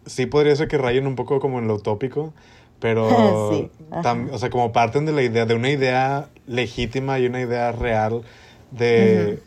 [0.05, 2.33] sí podría ser que rayen un poco como en lo utópico,
[2.79, 3.69] pero, Sí,
[4.03, 7.71] tam- o sea, como parten de la idea, de una idea legítima y una idea
[7.71, 8.21] real
[8.71, 9.39] de,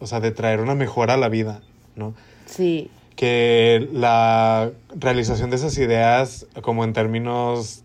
[0.00, 1.60] o sea, de traer una mejora a la vida,
[1.96, 2.14] ¿no?
[2.46, 2.90] Sí.
[3.16, 7.84] que la realización de esas ideas, como en términos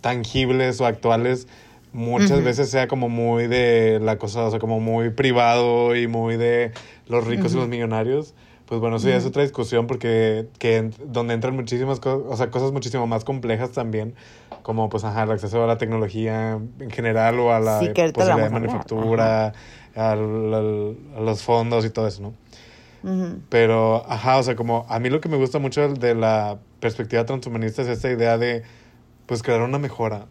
[0.00, 1.46] tangibles o actuales,
[1.92, 6.36] muchas veces sea como muy de la cosa, o sea, como muy privado y muy
[6.36, 6.72] de
[7.08, 8.34] los ricos y los millonarios.
[8.66, 12.50] Pues bueno, eso ya es otra discusión porque que donde entran muchísimas cosas, o sea,
[12.50, 14.14] cosas muchísimo más complejas también,
[14.62, 18.48] como pues ajá, el acceso a la tecnología en general o a la Sí, posibilidad
[18.48, 19.52] de vamos a hablar, manufactura,
[19.94, 22.32] al- al- a los fondos y todo eso, ¿no?
[23.50, 27.24] Pero, ajá, o sea, como a mí lo que me gusta mucho de la perspectiva
[27.26, 28.62] transhumanista es esta idea de,
[29.26, 30.26] pues, crear una mejora.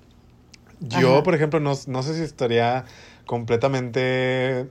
[0.80, 1.24] Yo, Ajá.
[1.24, 2.84] por ejemplo, no, no sé si estaría
[3.26, 4.68] completamente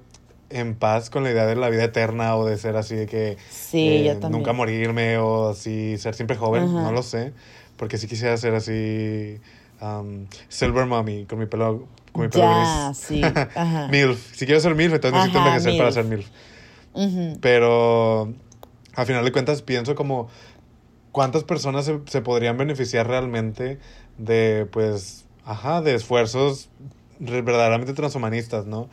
[0.52, 3.38] en paz con la idea de la vida eterna o de ser así de que
[3.50, 6.82] Sí, eh, nunca morirme o así ser siempre joven, Ajá.
[6.82, 7.32] no lo sé,
[7.76, 9.40] porque sí quisiera ser así
[9.80, 12.96] um, silver mommy con mi pelo con mi pelo Ya, gris.
[12.98, 13.22] sí.
[13.54, 13.88] Ajá.
[13.88, 15.94] MILF, si quiero ser MILF, entonces necesito Ajá, envejecer para MILF.
[15.94, 16.28] ser MILF.
[16.94, 17.38] Ujú.
[17.40, 18.32] Pero
[18.94, 20.28] a final de cuentas pienso como
[21.10, 23.78] cuántas personas se, se podrían beneficiar realmente
[24.18, 26.68] de, pues, ajá, de esfuerzos
[27.18, 28.88] verdaderamente transhumanistas, ¿no?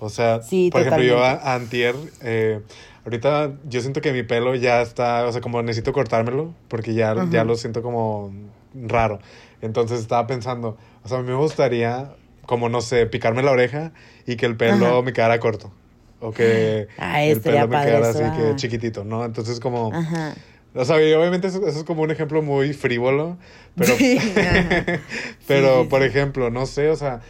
[0.00, 1.46] O sea, Sí, por ejemplo, yo totalmente.
[1.48, 2.60] a, antier, eh,
[3.04, 7.12] ahorita yo siento que mi pelo ya está, o sea, como necesito cortármelo porque ya,
[7.12, 7.26] Ajá.
[7.30, 8.32] ya lo siento como
[8.74, 9.18] raro.
[9.62, 12.10] Entonces estaba pensando, o sea, a mí me gustaría,
[12.46, 13.92] como no sé, picarme la oreja
[14.26, 15.02] y que el pelo Ajá.
[15.02, 15.72] me quedara corto.
[16.20, 18.56] O que Ay, el estaría pelo me quedara eso, así que ajá.
[18.56, 19.24] chiquitito, ¿no?
[19.24, 19.92] Entonces como...
[19.94, 20.34] Ajá.
[20.76, 23.36] O sea, obviamente eso, eso es como un ejemplo muy frívolo,
[23.76, 24.18] pero, Sí,
[25.46, 27.20] pero Sí, por ejemplo, no sé, o sea,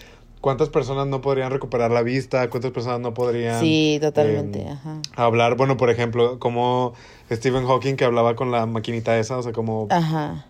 [0.44, 2.50] ¿cuántas personas no podrían recuperar la vista?
[2.50, 4.60] ¿Cuántas personas no podrían Sí, totalmente.
[4.60, 5.00] eh, Ajá.
[5.16, 5.56] hablar?
[5.56, 6.92] Bueno, por ejemplo, como
[7.32, 10.44] Stephen Hawking que hablaba con la maquinita esa, o sea, como Ajá.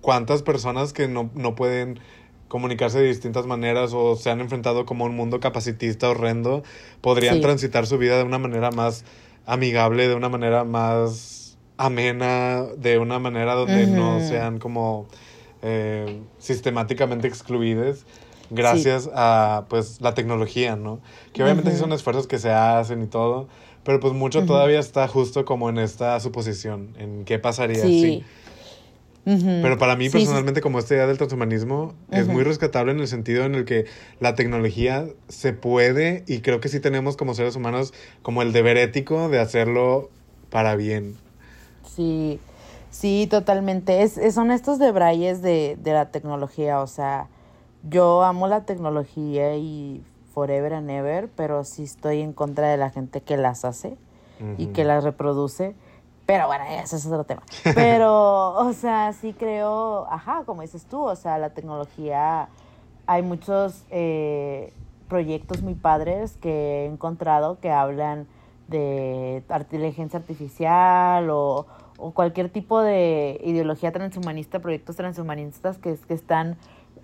[0.00, 2.00] cuántas personas que no, no pueden
[2.48, 6.64] comunicarse de distintas maneras o se han enfrentado como a un mundo capacitista horrendo,
[7.00, 7.40] podrían Sí.
[7.42, 9.04] transitar su vida de una manera más
[9.46, 15.06] amigable, de una manera más amena, de una manera donde no sean como
[15.62, 18.06] eh, sistemáticamente excluidas
[18.50, 21.00] gracias a pues la tecnología, ¿no?
[21.32, 23.48] Que obviamente sí son esfuerzos que se hacen y todo,
[23.84, 28.22] pero pues mucho todavía está justo como en esta suposición, en qué pasaría Sí.
[28.22, 28.24] si
[29.62, 33.08] pero para mí Sí, personalmente como esta idea del transhumanismo es muy rescatable en el
[33.08, 33.86] sentido en el que
[34.20, 38.76] la tecnología se puede y creo que sí tenemos como seres humanos como el deber
[38.76, 40.10] ético de hacerlo
[40.50, 41.16] para bien.
[41.84, 42.38] Sí,
[42.90, 44.02] sí, totalmente.
[44.02, 46.80] Es, es- son estos debrayes de, de la tecnología.
[46.80, 47.26] O sea,
[47.88, 52.90] yo amo la tecnología y forever and ever, pero sí estoy en contra de la
[52.90, 53.96] gente que las hace
[54.58, 55.74] y que las reproduce.
[56.26, 57.42] Pero bueno, ese es otro tema.
[57.74, 62.48] Pero, o sea, sí creo, ajá, como dices tú, o sea, la tecnología,
[63.06, 64.72] hay muchos eh,
[65.08, 68.26] proyectos muy padres que he encontrado que hablan
[68.66, 71.66] de inteligencia artificial o,
[71.98, 76.56] o cualquier tipo de ideología transhumanista, proyectos transhumanistas que, que están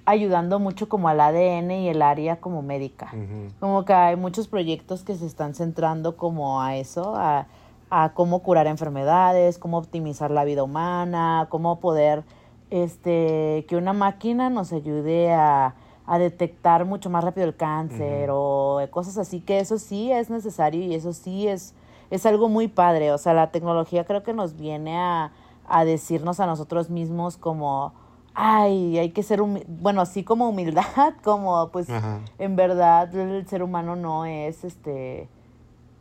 [0.05, 3.13] ayudando mucho como al ADN y el área como médica.
[3.61, 7.47] Como que hay muchos proyectos que se están centrando como a eso, a,
[7.91, 12.25] a cómo curar enfermedades, cómo optimizar la vida humana, cómo poder
[12.71, 15.75] este que una máquina nos ayude a,
[16.07, 20.83] a detectar mucho más rápido el cáncer o cosas así, que eso sí es necesario
[20.83, 21.75] y eso sí es,
[22.11, 23.13] es algo muy padre.
[23.13, 25.33] O sea, la tecnología creo que nos viene a,
[25.69, 27.93] a decirnos a nosotros mismos como,
[28.35, 30.85] ay, hay que ser, bueno, así como humildad,
[31.23, 32.21] como pues Ajá.
[32.39, 35.29] en verdad el ser humano no es este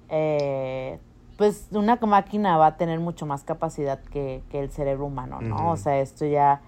[0.10, 1.00] eh,
[1.38, 5.72] pues una máquina va a tener mucho más capacidad que, que el cerebro humano, ¿no?
[5.72, 6.62] O sea, esto ya,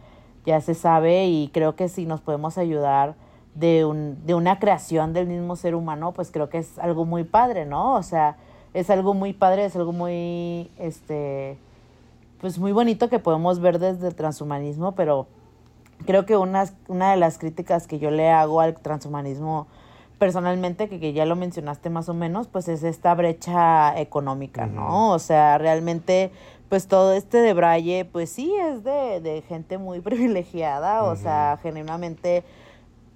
[0.48, 3.14] ya se sabe y creo que si nos podemos ayudar
[3.54, 7.24] de, un, de una creación del mismo ser humano, pues creo que es algo muy
[7.24, 7.94] padre, ¿no?
[7.94, 8.38] O sea,
[8.74, 11.60] es algo muy padre, es algo muy, este,
[12.42, 15.28] pues muy bonito que podemos ver desde el transhumanismo, pero
[16.06, 19.68] creo que una, una de las críticas que yo le hago al transhumanismo
[20.24, 25.12] personalmente, que, que ya lo mencionaste más o menos, pues es esta brecha económica, ¿no?
[25.12, 26.32] O sea, realmente,
[26.70, 31.60] pues todo este de Braille, pues sí, es de, de gente muy privilegiada, o sea,
[31.62, 32.46] genuinamente,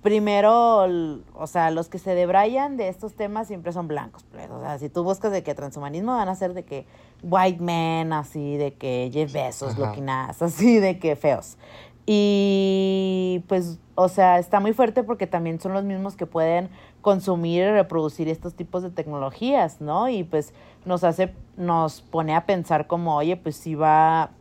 [0.02, 0.86] primero,
[1.34, 4.78] o sea, los que se debrayan de estos temas siempre son blancos, pues, o sea,
[4.78, 6.86] si tú buscas de que transhumanismo van a ser de que
[7.24, 10.36] white men, así, de que Jeff Bezos, Ajá.
[10.40, 11.58] así, de que feos.
[12.10, 16.70] Y pues, o sea, está muy fuerte porque también son los mismos que pueden
[17.02, 20.08] consumir y reproducir estos tipos de tecnologías, ¿no?
[20.08, 20.54] Y pues
[20.86, 24.32] nos hace, nos pone a pensar como, oye, pues sí va,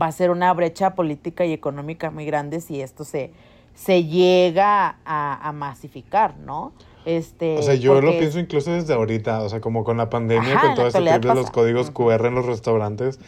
[0.00, 3.32] va a ser una brecha política y económica muy grande si esto se,
[3.74, 6.72] se llega a, a masificar, ¿no?
[7.04, 10.54] Este, O sea, yo lo pienso incluso desde ahorita, o sea, como con la pandemia,
[10.54, 11.90] Ajá, con todo este trip de los códigos.
[11.90, 13.18] QR en los restaurantes,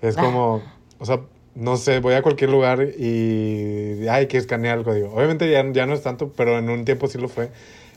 [0.00, 0.62] es como,
[0.98, 1.20] o sea,
[1.58, 5.12] no sé, voy a cualquier lugar y hay que escanear el código.
[5.12, 7.50] Obviamente ya, ya no es tanto, pero en un tiempo sí lo fue.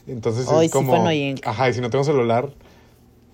[0.07, 0.95] Entonces es sí como,
[1.43, 2.49] ajá, y si no tengo celular,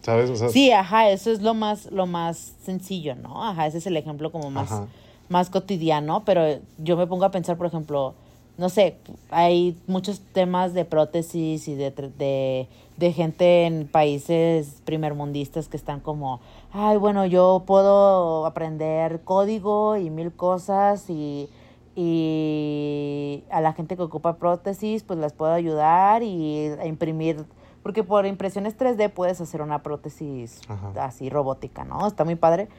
[0.02, 0.30] ¿sabes?
[0.30, 3.42] O sea, Sí, ajá, eso es lo más, lo más sencillo, ¿no?
[3.42, 4.88] Ajá, ese es el ejemplo como más, Ajá.
[5.30, 8.13] más cotidiano, pero yo me pongo a pensar, por ejemplo,
[8.58, 8.98] no sé,
[9.30, 12.67] hay muchos temas de prótesis y de, de,
[12.98, 16.39] de gente en países primermundistas que están como,
[16.72, 21.50] ay, bueno, yo puedo aprender código y mil cosas y,
[21.96, 27.46] y a la gente que ocupa prótesis, pues las puedo ayudar y a imprimir,
[27.84, 31.06] porque por impresiones 3D puedes hacer una prótesis Ajá.
[31.06, 32.08] así robótica, ¿no?
[32.08, 32.70] Está muy padre.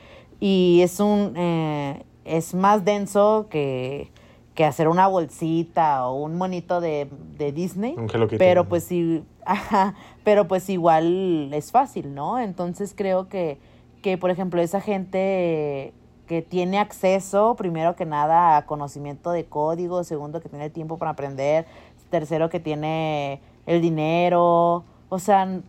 [0.40, 4.10] Y es un, eh, es más denso que,
[4.58, 7.06] que hacer una bolsita o un monito de,
[7.38, 7.94] de Disney.
[8.38, 9.94] Pero pues sí, ajá,
[10.24, 12.40] pero pues igual es fácil, ¿no?
[12.40, 13.60] Entonces creo que,
[14.02, 15.92] que por ejemplo, esa gente
[16.26, 20.98] que tiene acceso, primero que nada, a conocimiento de código, segundo que tiene el tiempo
[20.98, 21.64] para aprender,
[22.10, 25.60] tercero que tiene el dinero, o sea,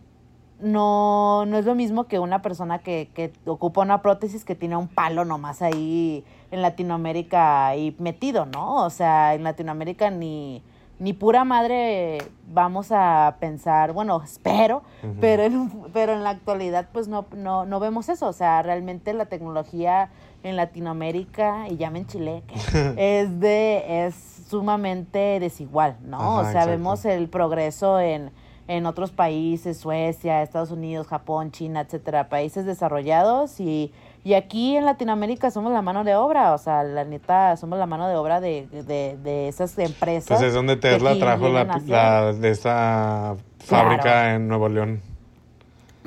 [0.62, 4.76] no, no es lo mismo que una persona que, que ocupa una prótesis que tiene
[4.76, 8.84] un palo nomás ahí en Latinoamérica ahí metido, ¿no?
[8.84, 10.62] O sea, en Latinoamérica ni,
[10.98, 12.18] ni pura madre
[12.52, 14.82] vamos a pensar, bueno, espero,
[15.20, 19.14] pero, en, pero en la actualidad pues no, no, no vemos eso, o sea, realmente
[19.14, 20.10] la tecnología
[20.42, 22.42] en Latinoamérica, y ya me enchilé,
[22.96, 24.14] es de, es
[24.48, 26.18] sumamente desigual, ¿no?
[26.18, 26.70] Ajá, o sea, exacto.
[26.70, 28.30] vemos el progreso en,
[28.70, 34.84] en otros países, Suecia, Estados Unidos, Japón, China, etcétera, países desarrollados y, y aquí en
[34.84, 38.40] Latinoamérica somos la mano de obra, o sea, la neta, somos la mano de obra
[38.40, 40.28] de, de, de esas empresas.
[40.28, 44.36] Pues es donde Tesla trajo la, de esta fábrica Claro.
[44.36, 45.00] en Nuevo León.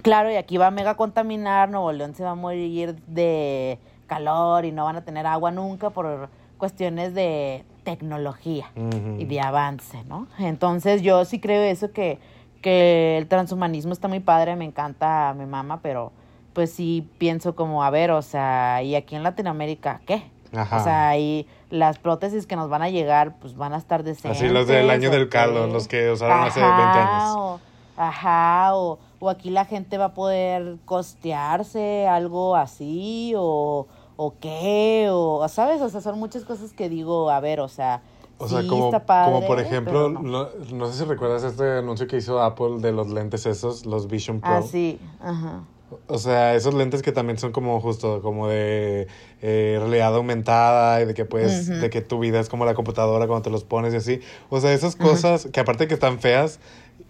[0.02, 4.64] Claro, y aquí va a mega contaminar, Nuevo León se va a morir de calor
[4.64, 8.72] y no van a tener agua nunca por cuestiones de tecnología
[9.20, 10.28] y de avance, ¿no?
[10.40, 12.20] Entonces yo sí creo eso que,
[12.64, 16.12] que el transhumanismo está muy padre, me encanta, me mama, pero
[16.54, 20.24] pues sí pienso como, a ver, o sea, ¿y aquí en Latinoamérica qué?
[20.56, 20.78] Ajá.
[20.78, 24.42] O sea, y las prótesis que nos van a llegar, pues van a estar decentes.
[24.42, 27.36] Así los del año ¿o del caldo, los que usaron hace 20 Ajá, años.
[27.38, 27.60] O,
[27.98, 35.10] ajá, o, o aquí la gente va a poder costearse algo así, o, o qué,
[35.12, 35.82] o, ¿sabes?
[35.82, 38.02] O sea, son muchas cosas que digo, a ver, o sea,
[38.38, 40.50] O sea, Sí, como, padre, como por ejemplo, no.
[40.74, 44.42] no sé si recuerdas este anuncio que hizo Apple de los lentes esos, los Vision
[44.42, 44.50] Pro.
[44.52, 45.64] Ah, sí, ajá.
[46.08, 49.08] O sea, esos lentes que también son como justo, como de
[49.44, 53.28] eh, realidad aumentada y de que puedes, de que tu vida es como la computadora
[53.28, 54.20] cuando te los pones y así.
[54.50, 56.60] O sea, esas cosas que aparte que están feas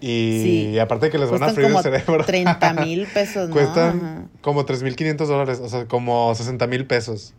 [0.01, 0.41] y,
[0.73, 0.79] Sí.
[0.79, 2.25] aparte que les van a freír el cerebro.
[2.25, 3.53] 30 mil pesos, ¿no?
[3.55, 4.25] Cuestan Ajá.
[4.41, 7.33] como 3.500 dólares, o sea, como 60 mil pesos.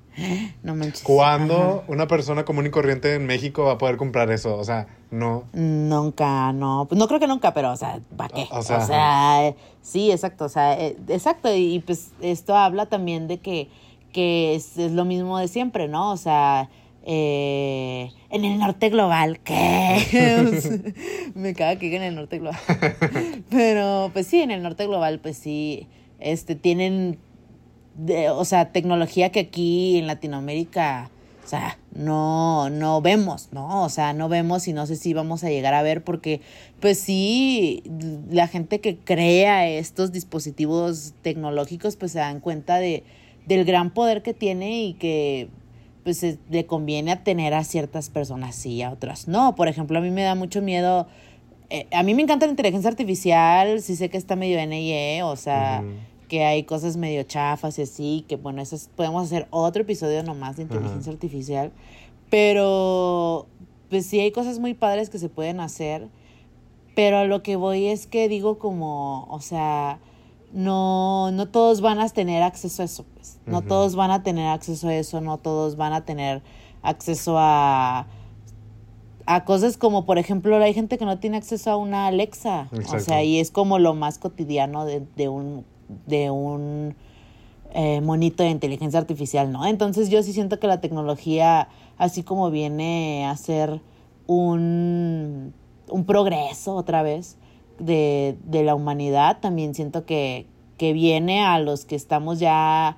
[0.63, 1.03] No manches.
[1.03, 1.83] ¿Cuándo Ajá.
[1.89, 4.57] una persona común y corriente en México va a poder comprar eso?
[4.57, 5.45] O sea, no.
[5.53, 6.89] Nunca, no.
[6.91, 8.47] No creo que nunca, pero, o sea, ¿para qué?
[8.51, 10.45] O O sea, sea, eh, sí, exacto.
[10.45, 11.55] O sea, eh, exacto.
[11.55, 13.69] Y, pues esto habla también de que,
[14.13, 16.13] que es, es lo mismo de siempre, ¿no?
[16.13, 16.69] O sea,
[17.07, 20.95] eh, en el norte global, ¿qué?
[21.35, 22.59] Me caga que en el norte global.
[23.51, 25.87] Pero, pues sí, en el norte global, pues sí,
[26.19, 27.19] este, tienen,
[27.97, 31.11] de- o sea, tecnología que aquí en Latinoamérica,
[31.45, 33.85] o sea, no, no vemos, ¿no?
[33.85, 36.41] O sea, no vemos y no sé si vamos a llegar a ver porque,
[36.81, 37.83] pues sí,
[38.31, 43.05] la gente que crea estos dispositivos tecnológicos, pues se dan cuenta de,
[43.47, 45.49] del gran poder que tiene y que,
[46.03, 49.55] pues le conviene a tener a ciertas personas sí, a otras no.
[49.55, 51.07] Por ejemplo, a mí me da mucho miedo.
[51.71, 55.37] eh, a mí me encanta la inteligencia artificial, sí sé que está medio NIE, o
[55.37, 55.83] sea.
[56.29, 60.23] Que hay cosas medio chafas y así, que bueno, eso es- podemos hacer otro episodio
[60.23, 61.11] nomás de inteligencia Ajá.
[61.13, 61.73] artificial,
[62.31, 63.47] pero
[63.91, 66.09] pues sí hay cosas muy padres que se pueden hacer,
[66.95, 69.99] pero a lo que voy es que digo como, o sea,
[70.53, 73.39] no, no todos van a tener acceso a eso, pues.
[73.47, 76.43] No todos van a tener acceso a eso, no todos van a tener
[76.83, 78.07] acceso a
[79.27, 82.69] a cosas como, por ejemplo, hay gente que no tiene acceso a una Alexa.
[82.95, 85.65] O sea, y es como lo más cotidiano de, de un,
[86.07, 86.95] de un
[87.73, 89.67] eh, monito de inteligencia artificial, ¿no?
[89.67, 91.69] Entonces yo sí siento que la tecnología,
[91.99, 93.81] así como viene a ser
[94.27, 95.53] un,
[95.89, 97.37] un progreso otra vez
[97.79, 100.47] de, de la humanidad, también siento que,
[100.79, 102.97] que viene a los que estamos ya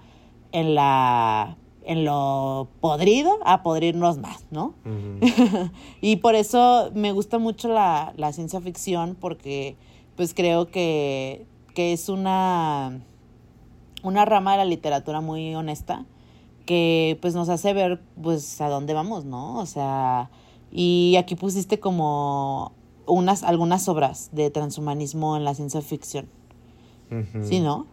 [0.53, 1.57] en la
[1.87, 4.75] en lo podrido a podrirnos más, ¿no?
[6.01, 9.77] Y por eso me gusta mucho la, la ciencia ficción porque
[10.17, 11.47] pues creo que,
[11.77, 13.01] que es una,
[14.03, 16.07] una rama de la literatura muy honesta
[16.65, 19.59] que pues nos hace ver pues a dónde vamos, ¿no?
[19.59, 20.31] O sea,
[20.73, 22.73] y aquí pusiste como
[23.05, 26.27] unas algunas obras de transhumanismo en la ciencia ficción.
[27.43, 27.87] Sí, ¿no?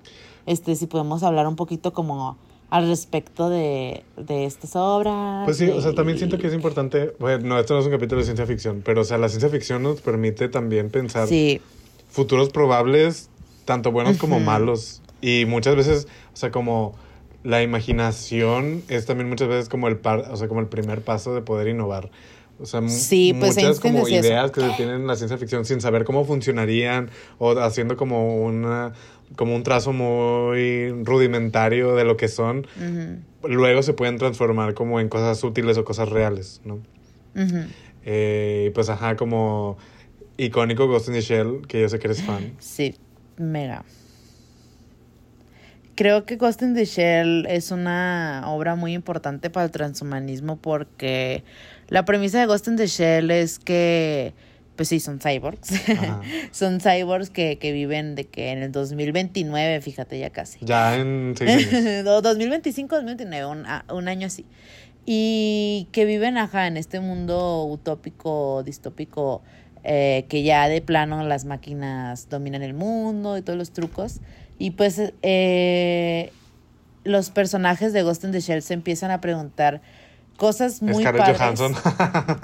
[0.45, 2.37] Este, si podemos hablar un poquito como
[2.69, 5.43] al respecto de, de estas obras.
[5.43, 7.91] Pues sí, o sea, también siento que es importante, bueno, no, esto no es un
[7.91, 11.59] capítulo de ciencia ficción, pero o sea, la ciencia ficción nos permite también pensar Sí,
[12.09, 13.29] futuros probables,
[13.65, 15.01] tanto buenos como malos.
[15.21, 16.95] Y muchas veces, o sea, como
[17.43, 21.33] la imaginación es también muchas veces como el par, o sea, como el primer paso
[21.33, 22.09] de poder innovar.
[22.59, 24.15] O sea, Sí, pues muchas como eso.
[24.15, 27.09] ideas que se tienen en la ciencia ficción sin saber cómo funcionarían
[27.39, 28.93] o haciendo como una
[29.35, 32.67] como un trazo muy rudimentario de lo que son,
[33.43, 36.77] luego se pueden transformar como en cosas útiles o cosas reales, ¿no?
[38.05, 39.77] Eh, pues ajá, como
[40.37, 42.53] icónico Ghost in the Shell, que yo sé que eres fan.
[42.59, 42.95] Sí,
[43.37, 43.83] mega.
[45.95, 51.43] Creo que Ghost in the Shell es una obra muy importante para el transhumanismo porque
[51.87, 54.33] la premisa de Ghost in the Shell es que,
[54.75, 55.69] pues sí, son cyborgs.
[56.51, 60.57] Son cyborgs que, que viven de que en el 2029, fíjate, ya casi.
[60.65, 61.35] Ya en.
[62.03, 63.65] Do- 2025, 2029, un,
[63.95, 64.45] un año así.
[65.05, 69.43] Y que viven, ajá, en este mundo utópico, distópico,
[69.83, 74.19] eh, que ya de plano las máquinas dominan el mundo y todos los trucos.
[74.57, 76.31] Y pues eh,
[77.03, 79.81] los personajes de Ghost in the Shell se empiezan a preguntar
[80.37, 81.59] cosas muy Scarlett padres.
[81.59, 81.75] Johansson.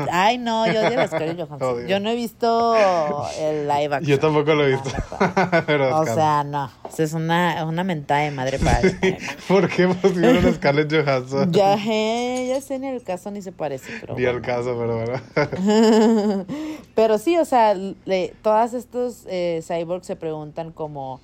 [0.11, 1.61] Ay, no, yo odio a Scarlett Johansson.
[1.75, 1.87] Odio.
[1.87, 2.75] Yo no he visto
[3.39, 4.03] el live action.
[4.03, 4.89] Yo tampoco lo he visto.
[5.65, 6.69] Pero O sea, no.
[6.97, 8.81] Es una, una mentada de madre para
[9.47, 11.51] ¿Por qué pusieron a Scarlett Johansson?
[11.53, 14.15] Ya, eh, ya sé, en el caso ni se parece, pero.
[14.15, 14.41] Ni bueno.
[14.41, 16.45] caso, pero bueno.
[16.95, 21.19] pero sí, o sea, le- todas estos eh, cyborgs se preguntan como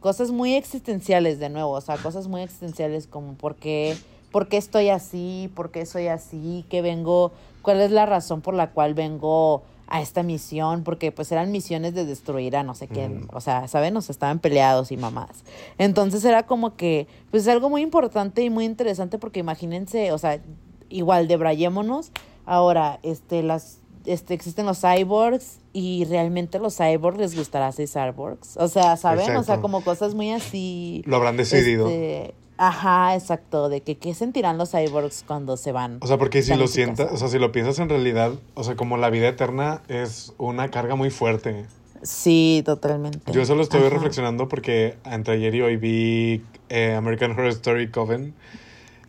[0.00, 3.96] cosas muy existenciales de nuevo, o sea, cosas muy existenciales como por qué,
[4.32, 8.54] por qué estoy así, por qué soy así, qué vengo, cuál es la razón por
[8.54, 9.62] la cual vengo
[9.92, 13.68] a esta misión, porque pues eran misiones de destruir a no sé quién, o sea,
[13.68, 13.94] ¿saben?
[13.94, 15.44] O sea, estaban peleados y mamás.
[15.76, 20.40] Entonces era como que, pues algo muy importante y muy interesante porque imagínense, o sea,
[20.88, 22.10] igual debrayémonos,
[22.46, 28.56] ahora, este, las, este, existen los cyborgs y realmente los cyborgs les gustará ser cyborgs,
[28.56, 29.36] o sea, ¿saben?
[29.36, 31.02] O sea, como cosas muy así.
[31.04, 31.86] Lo habrán decidido.
[31.86, 32.34] este,
[32.64, 35.98] Ajá, exacto, de que qué sentirán los cyborgs cuando se van.
[36.00, 38.76] O sea, porque si lo sientas, o sea, si lo piensas en realidad, o sea,
[38.76, 41.66] como la vida eterna es una carga muy fuerte.
[42.02, 43.32] Sí, totalmente.
[43.32, 48.32] Yo solo estoy reflexionando porque entre ayer y hoy vi eh, American Horror Story Coven.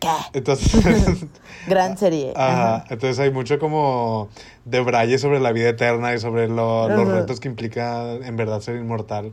[0.00, 0.08] ¿Qué?
[0.32, 1.24] Entonces,
[1.68, 2.32] Gran serie.
[2.34, 2.84] ajá, Ajá.
[2.90, 4.28] entonces hay mucho como
[4.64, 8.60] de braille sobre la vida eterna y sobre lo- los retos que implica en verdad
[8.60, 9.32] ser inmortal.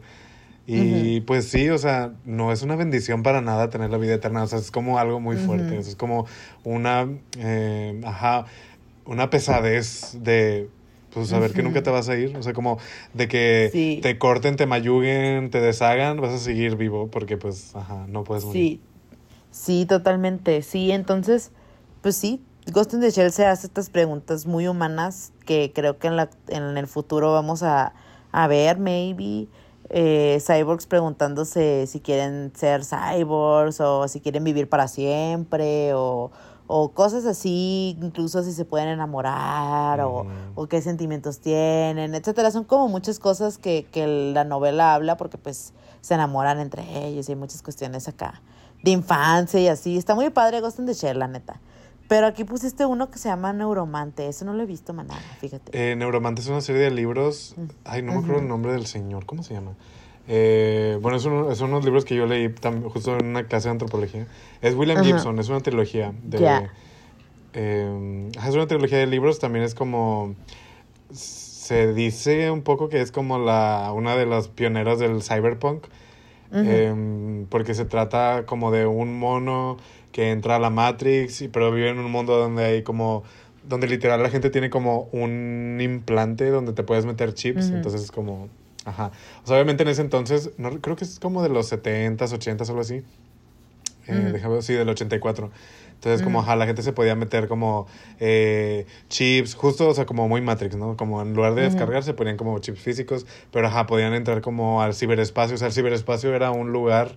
[0.73, 4.43] Y pues sí, o sea, no es una bendición para nada tener la vida eterna,
[4.43, 5.81] o sea, es como algo muy fuerte, Ujú.
[5.81, 6.25] es como
[6.63, 8.45] una, eh, ajá,
[9.05, 10.69] una pesadez de,
[11.13, 12.77] pues, saber que nunca te vas a ir, o sea, como
[13.13, 13.99] de que Sí.
[14.01, 18.45] te corten, te mayuguen, te deshagan, vas a seguir vivo porque, pues, ajá, no puedes
[18.45, 18.61] morir.
[18.63, 18.81] Sí,
[19.51, 20.61] sí, totalmente.
[20.61, 21.51] Sí, entonces,
[22.01, 22.41] pues sí,
[22.71, 26.29] Ghost in the Shell se hace estas preguntas muy humanas que creo que en, la,
[26.47, 27.93] en el futuro vamos a,
[28.31, 29.47] a ver, maybe.
[29.93, 36.31] Eh, cyborgs preguntándose si quieren ser cyborgs o si quieren vivir para siempre o,
[36.67, 40.25] o cosas así, incluso si se pueden enamorar o,
[40.55, 42.51] o qué sentimientos tienen, etcétera.
[42.51, 47.27] Son como muchas cosas que, que la novela habla porque pues se enamoran entre ellos
[47.27, 48.41] y hay muchas cuestiones acá
[48.83, 49.97] de infancia y así.
[49.97, 51.59] Está muy padre Ghost in the Shell, la neta.
[52.11, 54.27] Pero aquí pusiste uno que se llama Neuromante.
[54.27, 55.71] Eso no lo he visto, maná, fíjate.
[55.71, 57.55] Eh, Neuromante es una serie de libros.
[57.85, 59.25] Ay, no me acuerdo el nombre del señor.
[59.25, 59.77] ¿Cómo se llama?
[60.27, 62.53] Eh, bueno, es son unos libros que yo leí
[62.91, 64.27] justo en una clase de antropología.
[64.61, 65.01] Es William.
[65.01, 66.13] Gibson, es una trilogía.
[66.21, 66.67] De,
[67.53, 69.39] eh, ajá, es una trilogía de libros.
[69.39, 70.35] También es como.
[71.13, 75.85] Se dice un poco que es como la una de las pioneras del cyberpunk.
[76.53, 79.77] Em, porque se trata como de un mono
[80.11, 83.23] que entra a la Matrix, y, pero vive en un mundo donde hay como,
[83.67, 88.11] donde literal la gente tiene como un implante donde te puedes meter chips, entonces es
[88.11, 88.49] como,
[88.85, 89.11] ajá.
[89.43, 92.69] O sea, obviamente en ese entonces, no, creo que es como de los 70s, 80s,
[92.69, 93.03] algo así.
[94.07, 95.51] Eh, déjame sí, del 84.
[95.93, 97.85] Entonces, como, ajá, la gente se podía meter como
[98.19, 100.97] eh, chips, justo, o sea, como muy Matrix, ¿no?
[100.97, 104.81] Como en lugar de descargar, se ponían como chips físicos, pero, ajá, podían entrar como
[104.81, 105.53] al ciberespacio.
[105.53, 107.15] O sea, el ciberespacio era un lugar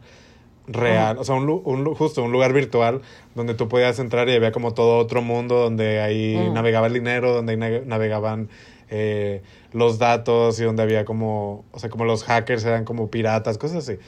[0.66, 3.02] real, o sea, un, un justo un lugar virtual
[3.34, 6.54] donde tú podías entrar y había como todo otro mundo donde ahí Ujú.
[6.54, 8.48] navegaba el dinero, donde ahí nave- navegaban
[8.88, 9.42] eh,
[9.72, 13.88] los datos y donde había como, o sea, como los hackers eran como piratas, cosas
[13.88, 13.98] así.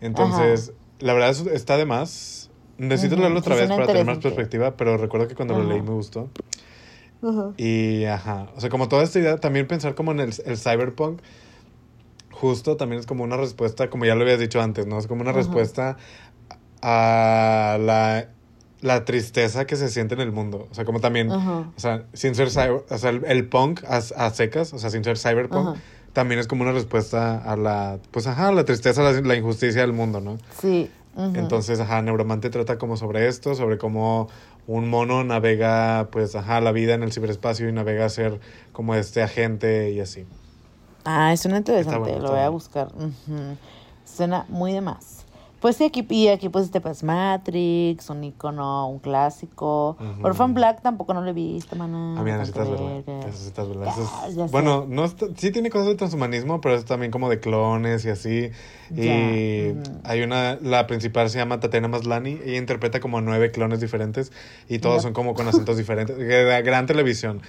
[0.00, 2.50] Entonces, la verdad es- está de más.
[2.76, 5.90] Necesito leerlo otra vez para tener más perspectiva, pero recuerdo que cuando lo leí me
[5.92, 6.28] gustó.
[7.56, 11.20] Y, ajá, o sea, como toda esta idea, también pensar como en el, el cyberpunk,
[12.44, 14.98] justo también es como una respuesta, como ya lo habías dicho antes, ¿no?
[14.98, 15.38] Es como una Ajá.
[15.40, 15.96] respuesta
[16.82, 18.28] a la,
[18.82, 20.68] la tristeza que se siente en el mundo.
[20.70, 21.70] O sea, como también, Ajá.
[21.74, 24.90] o sea, sin ser cyber, o sea, el, el punk a, a secas, o sea,
[24.90, 25.80] sin ser cyberpunk, Ajá.
[26.12, 29.94] también es como una respuesta a la, pues, ajá, la tristeza, la, la injusticia del
[29.94, 30.36] mundo, ¿no?
[30.60, 30.90] Sí.
[31.16, 31.38] ujú.
[31.38, 34.28] Entonces, ajá, Neuromante trata como sobre esto, sobre cómo
[34.66, 38.38] un mono navega, pues, ajá, la vida en el ciberespacio y navega a ser
[38.72, 40.26] como este agente y así.
[41.04, 42.88] Ah, suena interesante, bueno, lo voy a buscar.
[44.04, 45.20] Suena muy de más.
[45.60, 49.96] Pues sí, aquí, y aquí pusiste pues Matrix, un icono, un clásico.
[49.98, 50.26] Ujú.
[50.26, 52.20] Orphan Black tampoco no lo he visto, maná.
[52.20, 52.86] A mí necesitas verla.
[53.06, 53.26] verga.
[53.26, 53.94] Necesitas verla.
[54.28, 58.04] Es- bueno, no está- sí tiene cosas de transhumanismo, pero es también como de clones
[58.04, 58.50] y así.
[58.94, 59.08] Y
[60.04, 62.40] hay una, la principal se llama Tatiana Maslani.
[62.44, 64.32] Ella interpreta como nueve clones diferentes
[64.68, 66.18] y todos son como con acentos diferentes.
[66.18, 67.40] Gra- Gran televisión.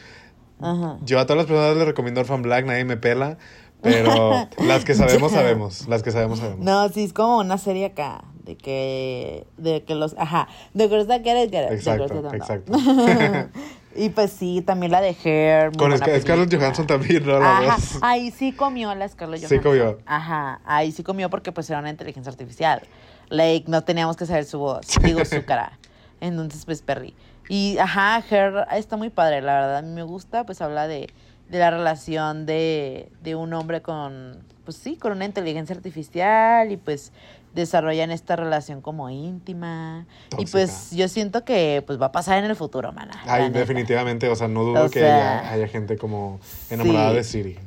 [0.59, 0.97] Ajá.
[1.03, 3.37] Yo a todas las personas les recomiendo Orphan Black, nadie me pela.
[3.81, 5.87] Pero las que sabemos, sabemos.
[5.87, 6.65] Las que sabemos, sabemos.
[6.65, 8.23] No, sí, es como una serie acá.
[8.43, 9.45] De que.
[9.57, 10.15] De que los.
[10.17, 10.47] Ajá.
[10.73, 11.69] De girls that get it, get it.
[11.69, 12.73] The Exacto, that exacto.
[13.95, 15.71] y pues sí, también la de Hair.
[15.77, 16.53] Con Scarlett.
[16.53, 17.39] Johansson también, ¿no?
[17.39, 17.97] La Ajá, voz.
[18.01, 19.71] ahí sí comió la Scarlett Sí Johansson.
[19.71, 19.97] comió.
[20.05, 22.81] Ajá, ahí sí comió porque pues era una inteligencia artificial.
[23.29, 25.77] Like, no teníamos que saber su voz, digo su cara.
[26.21, 27.13] Entonces, pues, Perry.
[27.49, 31.09] Y, ajá, Her está muy padre, la verdad, a mí me gusta, pues habla de,
[31.49, 36.77] de la relación de, de un hombre con, pues sí, con una inteligencia artificial y
[36.77, 37.11] pues
[37.53, 40.05] desarrollan esta relación como íntima.
[40.37, 43.21] Y pues yo siento que pues va a pasar en el futuro, mana.
[43.25, 46.39] Ay, definitivamente, o sea, no dudo O que sea, haya, haya gente como
[46.69, 47.15] enamorada sí.
[47.15, 47.59] de Siri.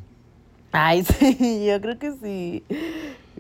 [0.73, 2.65] Ay, sí, yo creo que sí.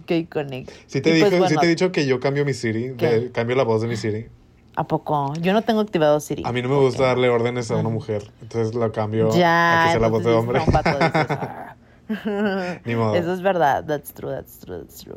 [0.06, 0.72] Qué icónico.
[0.86, 2.94] Sí te, pues, dijo, sí bueno, te he dicho que yo cambio mi Siri,
[3.32, 4.28] cambio la voz de mi Siri.
[4.78, 5.32] ¿A poco?
[5.40, 6.44] Yo no tengo activado Siri.
[6.46, 9.82] A mí no me ¿Por gusta darle órdenes a una mujer, entonces lo cambio Ya,
[9.82, 10.60] a que sea la voz de hombre.
[10.60, 13.16] "No, un vato", dices, Ni modo.
[13.16, 13.84] Eso es verdad.
[13.84, 15.16] That's true, that's true, that's true.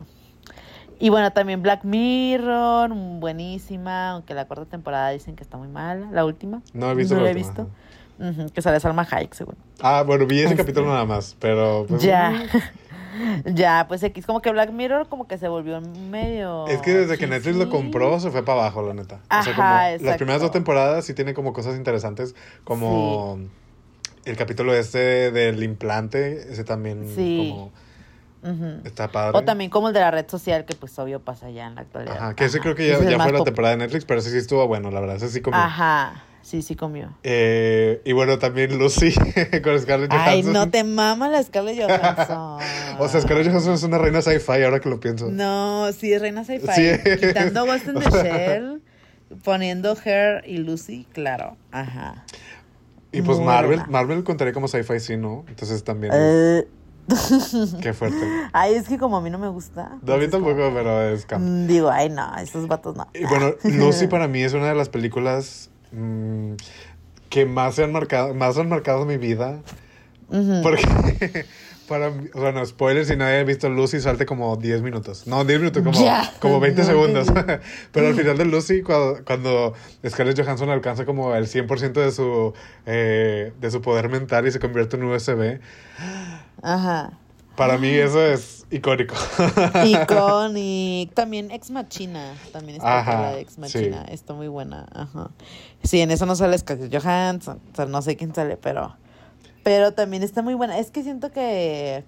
[0.99, 5.67] Y bueno, también Black Mirror, mm, buenísima, aunque la cuarta temporada dicen que está muy
[5.67, 6.63] mala, la última.
[6.73, 7.67] No he visto No la la he visto.
[8.55, 9.55] Que sale Salma Hayek, según.
[9.81, 10.57] Ah, bueno, vi ese Este.
[10.57, 11.85] capítulo nada más, pero...
[11.87, 12.33] pues, Ya.
[13.45, 16.67] Ya, pues X, como que Black Mirror como que se volvió medio...
[16.67, 19.15] Es que desde que Netflix lo compró se fue para abajo, la neta.
[19.15, 23.39] o sea, Ajá, como las primeras dos temporadas sí tienen como cosas interesantes, como
[24.25, 27.37] el capítulo este del implante, ese también Sí.
[27.37, 27.71] como
[28.43, 28.81] Ujú.
[28.85, 29.37] está padre.
[29.37, 31.81] O también como el de la red social, que pues obvio pasa ya en la
[31.81, 32.17] actualidad.
[32.17, 32.63] Ajá, que ese Ajá.
[32.63, 34.99] creo que ya, ya fue la temporada de Netflix, pero ese sí estuvo bueno, la
[34.99, 35.59] verdad, ese sí comió.
[35.61, 37.15] Ajá, sí, sí comió.
[37.23, 39.13] Eh, y bueno, también Lucy
[39.63, 40.17] con Scarlett Johansson.
[40.33, 42.59] Ay, no te mama la Scarlett Johansson.
[42.99, 45.29] O sea, Scarlett Johansson es una reina sci-fi ahora que lo pienso.
[45.31, 46.71] No, sí, es Reina Sci-Fi.
[46.73, 47.17] Sí.
[47.19, 48.09] Quitando Ghost in the.
[48.11, 48.81] Shell,
[49.43, 51.57] poniendo Her y Lucy, claro.
[51.71, 52.25] Ajá.
[53.11, 53.85] Y pues Muy Marvel, buena.
[53.91, 55.43] Marvel contaría como sci-fi, sí, ¿no?
[55.47, 56.67] Entonces también, Eh,
[57.81, 58.19] qué fuerte.
[58.53, 59.97] ay, es que como a mí no me gusta.
[60.03, 61.43] No, a mí tampoco, como- pero es camp.
[61.67, 63.07] Digo, ay, no, esos vatos no.
[63.13, 66.53] Y bueno, Lucy para mí es una de las películas mm,
[67.29, 69.59] que más se han marcado, más han marcado mi vida.
[70.63, 71.45] Porque,
[71.89, 75.27] para bueno, spoiler, si nadie ha visto Lucy, salte como 10 minutos.
[75.27, 76.31] No, 10 minutos, como, Ya.
[76.39, 77.27] como 20 No, segundos.
[77.91, 79.73] Pero al final de Lucy, cuando, cuando
[80.07, 82.53] Scarlett Johansson alcanza como el 100% de su,
[82.85, 85.59] eh, de su poder mental y se convierte en USB,
[86.61, 87.11] Ajá.
[87.57, 89.15] para mí eso es icónico.
[89.85, 91.13] Iconic.
[91.15, 92.33] También Ex Machina.
[92.51, 94.05] También está Ajá, la de Ex Machina.
[94.07, 94.13] sí.
[94.13, 94.87] Está muy buena.
[94.93, 95.31] Ajá.
[95.83, 97.59] Sí, en eso no sale Scarlett Johansson.
[97.71, 98.95] O sea, no sé quién sale, pero.
[99.63, 100.79] Pero también está muy buena.
[100.79, 102.03] Es que siento que.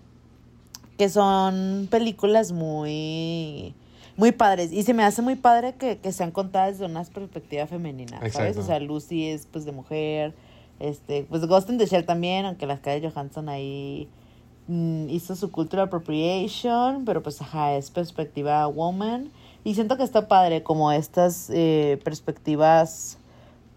[0.97, 3.75] Que son películas muy.
[4.15, 4.71] Muy padres.
[4.71, 8.19] Y se me hace muy padre que, que sean contadas desde una perspectiva femenina.
[8.29, 8.57] ¿Sabes?
[8.57, 10.35] O sea, Lucy es pues de mujer.
[10.79, 14.07] Este, pues Ghost in the Shell también, aunque la Scarlett Johansson ahí
[14.67, 19.31] hizo su cultural appropriation, pero pues ajá, es perspectiva woman.
[19.63, 23.17] Y siento que está padre como estas eh, perspectivas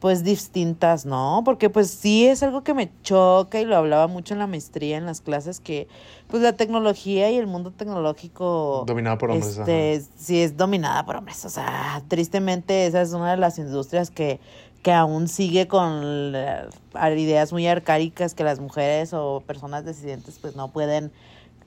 [0.01, 1.43] pues distintas, ¿no?
[1.45, 4.99] Porque pues sí es algo que me choca y lo hablaba mucho en la maestría,
[4.99, 5.89] en las clases, que
[6.28, 8.84] pues la tecnología y el mundo tecnológico...
[8.87, 11.45] Dominado por hombres, Este, sí es dominada por hombres.
[11.45, 14.39] O sea, tristemente esa es una de las industrias que,
[14.83, 16.03] que aún sigue con
[16.35, 16.68] eh,
[17.16, 21.11] ideas muy arcaicas que las mujeres o personas disidentes pues no pueden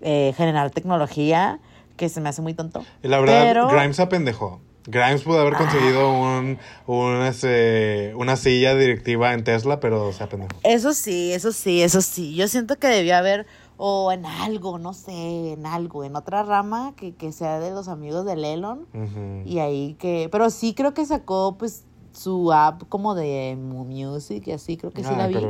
[0.02, 1.60] eh, generar tecnología,
[1.98, 2.86] que se me hace muy tonto.
[3.04, 4.62] Y la verdad, Pero- Grimes se apendejó.
[4.86, 6.58] Grimes pudo haber conseguido un,
[6.88, 10.58] un, este, una silla directiva en Tesla, pero se apendejó.
[10.64, 12.34] Eso sí, eso sí, eso sí.
[12.36, 13.46] Yo siento que debía haber,
[13.78, 17.88] o en algo, no sé, en algo, en otra rama que, que sea de los
[17.90, 18.88] amigos del Elon.
[19.46, 21.84] Y ahí que, pero sí creo que sacó pues
[22.14, 25.34] su app como de Mu Music y así, creo que sí Ay, la vi.
[25.36, 25.50] pero.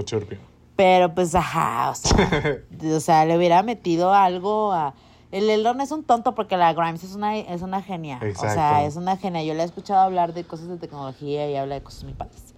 [0.75, 2.61] Pero pues ajá, o sea,
[2.95, 4.93] o sea, le hubiera metido algo a...
[5.31, 8.15] El Elon es un tonto porque la Grimes es una, es una genia.
[8.17, 8.87] O sea, Exacto.
[8.87, 9.43] es una genia.
[9.43, 12.55] Yo le he escuchado hablar de cosas de tecnología y habla de cosas muy padres.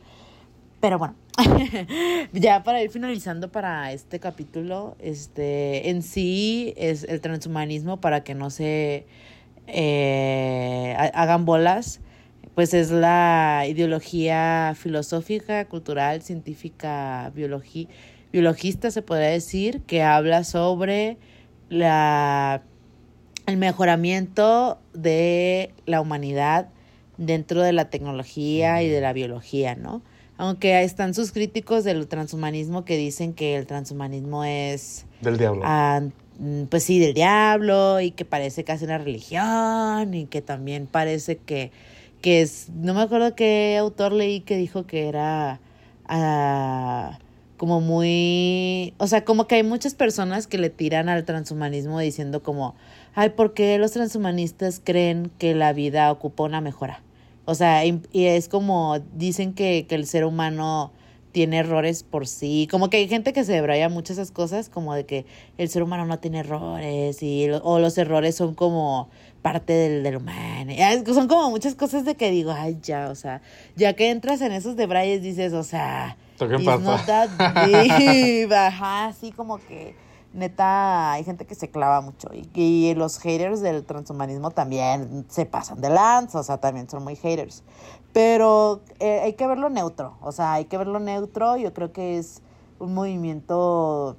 [0.80, 1.16] Pero bueno,
[2.34, 8.36] ya para ir finalizando para este capítulo, este, en sí es el transhumanismo para que
[8.36, 9.06] no se
[9.68, 12.00] eh, ha- hagan bolas,
[12.56, 17.88] pues es la ideología filosófica, cultural, científica, biologi-
[18.32, 21.18] biologista, se podría decir, que habla sobre
[21.70, 22.62] la,
[23.46, 26.70] el mejoramiento de la humanidad
[27.18, 30.02] dentro de la tecnología y de la biología, ¿no?
[30.38, 35.62] Aunque están sus críticos del transhumanismo que dicen que el transhumanismo es Del diablo.
[35.66, 36.02] ah,
[36.40, 41.38] mm, pues sí, del diablo y que parece casi una religión y que también parece
[41.38, 41.72] que,
[42.22, 45.60] que es, no me acuerdo qué autor leí que dijo que era
[46.06, 47.20] ah,
[47.58, 52.42] como muy, o sea, como que hay muchas personas que le tiran al transhumanismo diciendo
[52.42, 52.76] como,
[53.14, 57.04] ay, ¿por qué los transhumanistas creen que la vida ocupa una mejora?
[57.46, 60.92] O sea, y es como dicen que, que el ser humano
[61.32, 62.68] tiene errores por sí.
[62.70, 65.26] Como que hay gente que se debraya mucho esas cosas, como de que
[65.58, 69.10] el ser humano no tiene errores y o los errores son como
[69.42, 70.74] parte del, del humano.
[71.14, 73.42] Son como muchas cosas de que digo, ay, ya, o sea,
[73.76, 78.52] ya que entras en esos debrayes dices, o sea, deep.
[78.54, 79.96] Ajá, así como que
[80.34, 85.46] neta hay gente que se clava mucho y, y los haters del transhumanismo también se
[85.46, 87.64] pasan de lanza, o sea, también son muy haters.
[88.14, 91.58] Pero eh, hay que verlo neutro, o sea, hay que verlo neutro.
[91.58, 92.42] Yo creo que es
[92.80, 94.16] un movimiento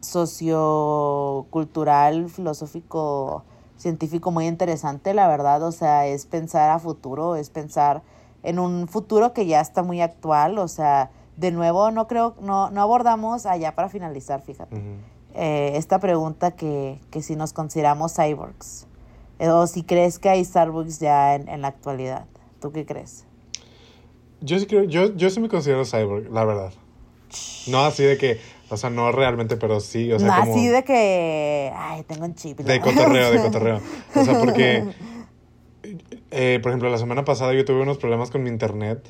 [0.00, 3.44] sociocultural, filosófico,
[3.80, 5.62] científico muy interesante, la verdad.
[5.64, 8.02] O sea, es pensar a futuro, es pensar
[8.42, 10.58] en un futuro que ya está muy actual.
[10.58, 14.80] O sea, de nuevo, no creo, no, no abordamos allá para finalizar, fíjate
[15.34, 18.86] eh, esta pregunta que, que si nos consideramos cyborgs
[19.38, 22.26] eh, o si crees que hay cyborgs ya en, en la actualidad.
[22.60, 23.24] ¿Tú qué crees?
[24.40, 26.72] Yo sí creo, yo, yo sí me considero cyborg, la verdad.
[27.68, 28.40] No así de que,
[28.70, 30.12] O sea, no realmente, pero sí.
[30.12, 32.58] O sea, no como así de que, ay, tengo un chip.
[32.60, 33.80] de cotorreo, de cotorreo.
[34.14, 34.84] O sea, porque,
[36.30, 39.06] eh, por ejemplo, la semana pasada yo tuve unos problemas con mi internet.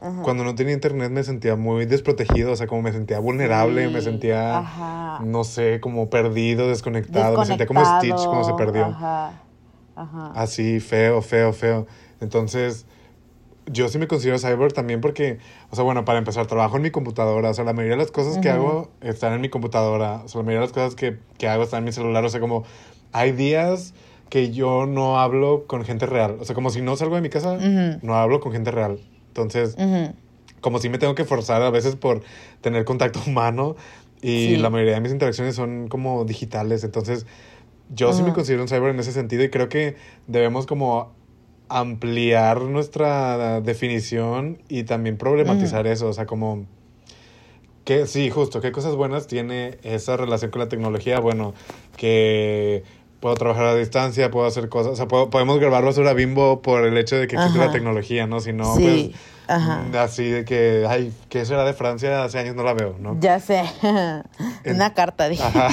[0.00, 0.22] Ajá.
[0.22, 3.92] Cuando no tenía internet me sentía muy desprotegido, o sea, como me sentía vulnerable, Sí,
[3.92, 5.20] me sentía, ajá.
[5.24, 8.86] no sé, como perdido, desconectado, me sentía como Stitch, como se perdió.
[8.86, 9.32] Ajá.
[9.96, 10.32] Ajá.
[10.36, 11.86] Así, feo, feo, feo.
[12.20, 12.86] Entonces,
[13.70, 15.38] yo sí me considero cyborg también porque,
[15.70, 17.50] o sea, bueno, para empezar, trabajo en mi computadora.
[17.50, 18.56] O sea, la mayoría de las cosas que Ujú.
[18.58, 20.22] hago están en mi computadora.
[20.24, 22.24] O sea, la mayoría de las cosas que, que hago están en mi celular.
[22.24, 22.64] O sea, como
[23.12, 23.94] hay días
[24.30, 26.36] que yo no hablo con gente real.
[26.40, 27.98] O sea, como si no salgo de mi casa, Ujú.
[28.02, 28.98] no hablo con gente real.
[29.28, 30.14] Entonces, Ujú.
[30.60, 32.22] como si me tengo que forzar a veces por
[32.60, 33.76] tener contacto humano
[34.20, 34.56] y Sí.
[34.56, 36.84] la mayoría de mis interacciones son como digitales.
[36.84, 37.24] Entonces,
[37.90, 39.96] yo sí me considero un cyber en ese sentido y creo que
[40.26, 41.12] debemos como
[41.68, 46.08] ampliar nuestra definición y también problematizar eso.
[46.08, 46.66] O sea, como
[47.84, 51.20] que sí, justo, qué cosas buenas tiene esa relación con la tecnología.
[51.20, 51.54] Bueno,
[51.96, 52.82] que
[53.20, 56.84] puedo trabajar a distancia, puedo hacer cosas, o sea, puedo- podemos grabar basura bimbo por
[56.84, 57.66] el hecho de que existe Ajá.
[57.66, 58.38] la tecnología, ¿no?
[58.40, 59.84] Si no, Sí, pues ajá.
[60.02, 62.22] así de que, ay, ¿qué será de Francia?
[62.22, 63.16] Hace años no la veo, ¿no?
[63.20, 63.62] Ya sé.
[64.64, 65.42] En- Una carta, dije.
[65.42, 65.68] Ajá.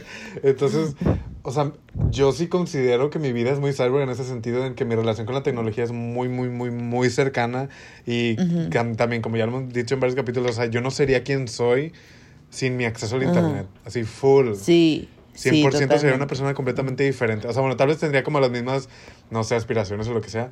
[0.42, 0.96] Entonces,
[1.42, 1.72] o sea,
[2.10, 4.94] yo sí considero que mi vida es muy cyber en ese sentido, en que mi
[4.94, 7.68] relación con la tecnología es muy, muy, muy, muy cercana.
[8.06, 8.36] Y
[8.70, 11.48] también, como ya lo hemos dicho en varios capítulos, o sea, yo no sería quien
[11.48, 11.92] soy
[12.50, 13.66] sin mi acceso al internet.
[13.84, 14.54] Así, full.
[14.54, 15.08] Sí.
[15.34, 17.46] 100% sí, sería una persona completamente diferente.
[17.46, 18.88] O sea, bueno, tal vez tendría como las mismas,
[19.30, 20.50] no sé, aspiraciones o lo que sea,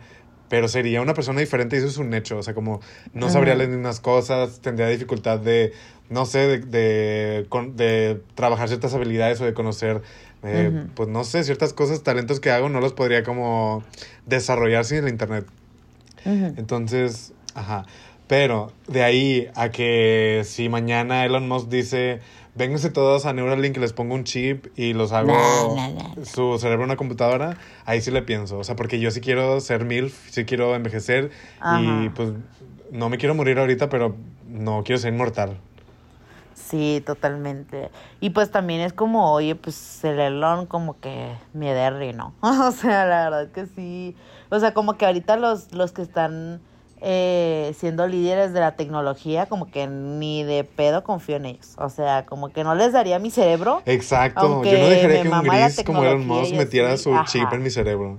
[0.49, 2.39] pero sería una persona diferente y eso es un hecho.
[2.39, 2.81] O sea, como
[3.13, 3.65] no sabría Ajá.
[3.65, 5.73] las mismas cosas, tendría dificultad de,
[6.09, 10.03] no sé, de, de, de trabajar ciertas habilidades o de conocer,
[10.47, 13.83] eh, pues no sé, ciertas cosas, talentos que hago, no los podría como
[14.27, 15.47] desarrollar sin el internet.
[16.25, 17.87] Entonces, ajá.
[18.27, 22.21] Pero de ahí a que si mañana Elon Musk dice,
[22.57, 26.25] vénganse todos a Neuralink, les pongo un chip y los hago No, no, no.
[26.25, 28.59] su cerebro en una computadora, ahí sí le pienso.
[28.59, 31.31] O sea, porque yo sí quiero ser MILF, sí quiero envejecer
[31.81, 32.31] y pues
[32.91, 34.17] no me quiero morir ahorita, pero
[34.49, 35.59] no quiero ser inmortal.
[36.69, 37.91] Sí, totalmente.
[38.21, 42.35] Y pues también es como, oye, pues el Elon como que me derri, ¿no?
[42.43, 44.17] O sea, la verdad que sí.
[44.51, 46.61] O sea, como que ahorita los, los que están
[47.01, 51.77] eh, siendo líderes de la tecnología, como que ni de pedo confío en ellos.
[51.79, 53.83] O sea, como que no les daría mi cerebro.
[53.87, 54.65] Exacto.
[54.65, 57.27] Yo no dejaría que un gris como Elon Musk metiera su ajá.
[57.27, 58.19] chip en mi cerebro.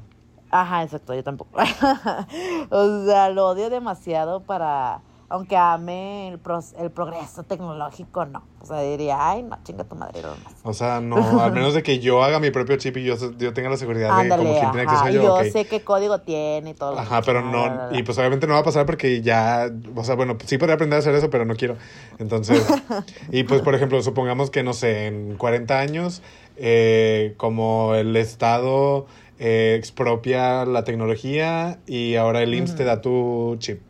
[0.50, 1.60] Ajá, exacto, yo tampoco.
[2.70, 8.44] o sea, lo odio demasiado para, aunque ame el, pros- el progreso tecnológico, no.
[8.62, 10.66] O sea, diría, ay, no, chinga tu madre, Elon Musk.
[10.66, 13.54] O sea, no, al menos de que yo haga mi propio chip y yo, yo
[13.54, 15.22] tenga la seguridad de como quien tiene acceso yo.
[15.44, 16.92] yo sé qué código tiene y todo.
[16.94, 20.04] lo Ajá, que- pero no, y pues obviamente no va a pasar porque ya, o
[20.04, 21.78] sea, bueno, sí podría aprender a hacer eso, pero no quiero.
[22.20, 22.66] Entonces,
[23.32, 26.22] y pues por ejemplo, supongamos que, no sé, en 40 años,
[26.56, 29.06] eh, como el Estado
[29.40, 33.82] eh, expropia la tecnología y ahora el IMSS te da tu chip,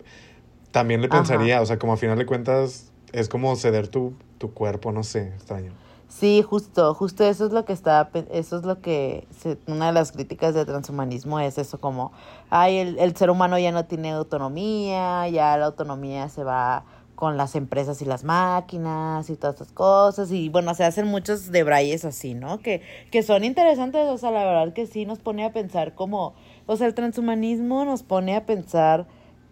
[0.78, 1.18] también le Ajá.
[1.18, 5.04] pensaría, o sea, como a final de cuentas, es como ceder tu, tu cuerpo, no
[5.04, 5.72] sé, extraño.
[6.10, 9.28] Sí, justo, justo eso es lo que está, eso es lo que,
[9.68, 12.14] una de las críticas del transhumanismo es eso como,
[12.50, 17.36] ay, el, el ser humano ya no tiene autonomía, ya la autonomía se va con
[17.36, 22.06] las empresas y las máquinas y todas estas cosas, y bueno, se hacen muchos debrayes
[22.06, 22.60] así, ¿no?
[22.60, 26.36] Que, que son interesantes, o sea, la verdad que sí nos pone a pensar como,
[26.68, 29.08] o sea, el transhumanismo nos pone a pensar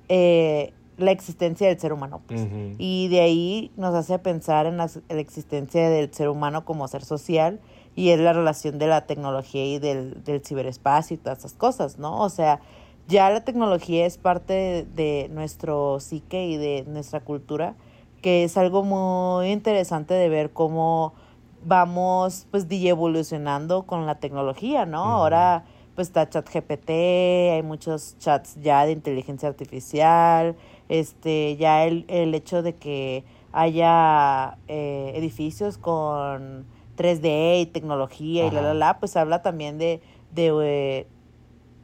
[0.09, 2.47] eh, la existencia del ser humano, pues.
[2.77, 6.87] Y de ahí nos hace pensar en la, en la existencia del ser humano como
[6.87, 7.59] ser social
[7.95, 11.97] y es la relación de la tecnología y del, del ciberespacio y todas esas cosas,
[11.97, 12.21] ¿no?
[12.21, 12.59] O sea,
[13.07, 17.75] ya la tecnología es parte de, de nuestro psique y de nuestra cultura,
[18.21, 21.13] que es algo muy interesante de ver cómo
[21.65, 25.03] vamos pues evolucionando con la tecnología, ¿no?
[25.03, 25.65] Ahora
[25.95, 30.55] pues está ChatGPT, hay muchos chats ya de inteligencia artificial,
[30.89, 36.65] este, ya el, el hecho de que haya eh, edificios con
[36.97, 40.01] 3D y tecnología y la, la, la, pues habla también de,
[40.33, 41.07] de eh,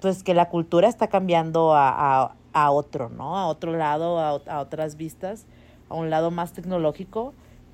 [0.02, 1.90] pues que la cultura está cambiando a,
[2.24, 3.38] a, a otro, ¿no?
[3.38, 5.46] A otro lado, a, a otras vistas,
[5.90, 7.34] a un lado más tecnológico.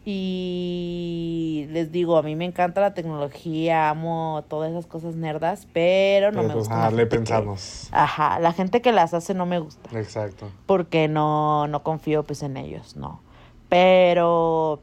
[0.10, 6.32] Y les digo, a mí me encanta la tecnología, amo todas esas cosas nerdas, pero
[6.32, 6.76] no Pero me pues, gusta.
[6.80, 7.89] ajá, la le que- pensamos.
[7.91, 10.49] ajá, la gente que las hace no me gusta Exacto.
[10.66, 13.20] porque no, no confío pues en ellos, no.
[13.68, 14.80] Pero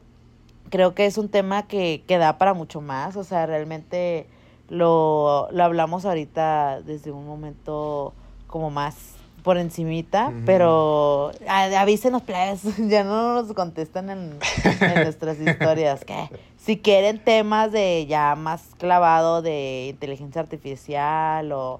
[0.69, 4.27] creo que es un tema que, que da para mucho más, o sea, realmente
[4.69, 8.13] lo, lo hablamos ahorita desde un momento
[8.47, 9.14] como más
[9.45, 14.39] por encimita, pero a- avísenos, plebes, ya no nos contestan en,
[14.81, 16.03] en nuestras historias.
[16.03, 21.79] que Si quieren temas de ya más clavado de inteligencia artificial o,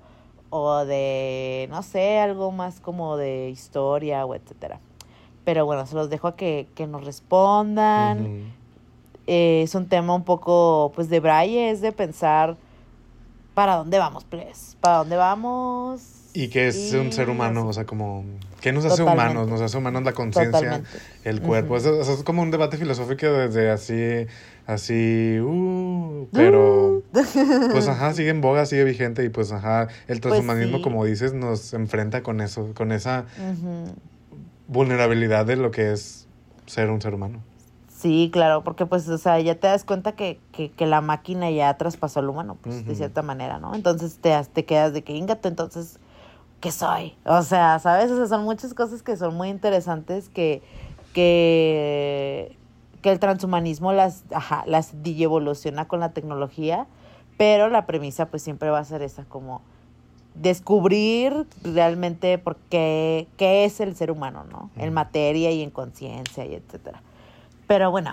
[0.51, 4.79] o de, no sé, algo más como de historia o etcétera.
[5.43, 8.27] Pero bueno, se los dejo a que, que nos respondan.
[9.27, 12.57] Eh, es un tema un poco, pues, de braille, es de pensar
[13.55, 16.14] para dónde vamos, plebes, para dónde vamos.
[16.37, 18.25] Y que es un ser humano, o sea, como,
[18.59, 19.31] ¿qué nos hace Totalmente.
[19.31, 19.49] humanos?
[19.49, 20.83] Nos hace humanos la conciencia,
[21.23, 21.77] el cuerpo.
[21.77, 24.27] Eso, eso es como un debate filosófico desde así,
[24.67, 27.01] así, uh, pero,
[27.71, 30.83] pues ajá, sigue en boga, sigue vigente y pues ajá, el transhumanismo, Pues sí.
[30.83, 33.25] como dices, nos enfrenta con eso, con esa
[34.67, 36.27] vulnerabilidad de lo que es
[36.65, 37.39] ser un ser humano.
[37.87, 41.49] Sí, claro, porque pues, o sea, ya te das cuenta que, que, que la máquina
[41.49, 43.73] ya traspasó al humano, pues, de cierta manera, ¿no?
[43.73, 45.97] Entonces te, te quedas de que, ingato, entonces,
[46.65, 47.13] ¿qué soy?
[47.25, 48.09] O sea, ¿sabes?
[48.09, 50.63] O sea, son muchas cosas que son muy interesantes que,
[51.13, 52.57] que,
[53.03, 56.87] que el transhumanismo las, ajá, las evoluciona con la tecnología,
[57.37, 59.61] pero la premisa pues siempre va a ser esa, como
[60.33, 64.71] descubrir realmente por qué, qué es el ser humano, ¿no?
[64.75, 67.03] En materia y en conciencia y etcétera.
[67.67, 68.11] Pero bueno,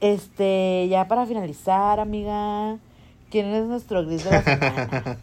[0.00, 2.78] este, ya para finalizar, amiga,
[3.30, 5.16] ¿quién es nuestro gris de la semana?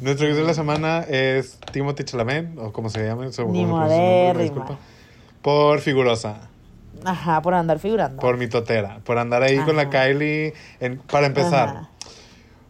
[0.00, 4.42] Nuestro guía de la semana es Timothy Chalamet, o como se llama, Ni modérrima.
[4.42, 4.78] disculpa,
[5.42, 6.36] por figurosa.
[7.04, 8.20] Ajá, por andar figurando.
[8.20, 9.90] Por mi totera, por andar ahí con la.
[9.90, 10.54] Kylie.
[10.80, 11.90] en- para empezar, Ajá.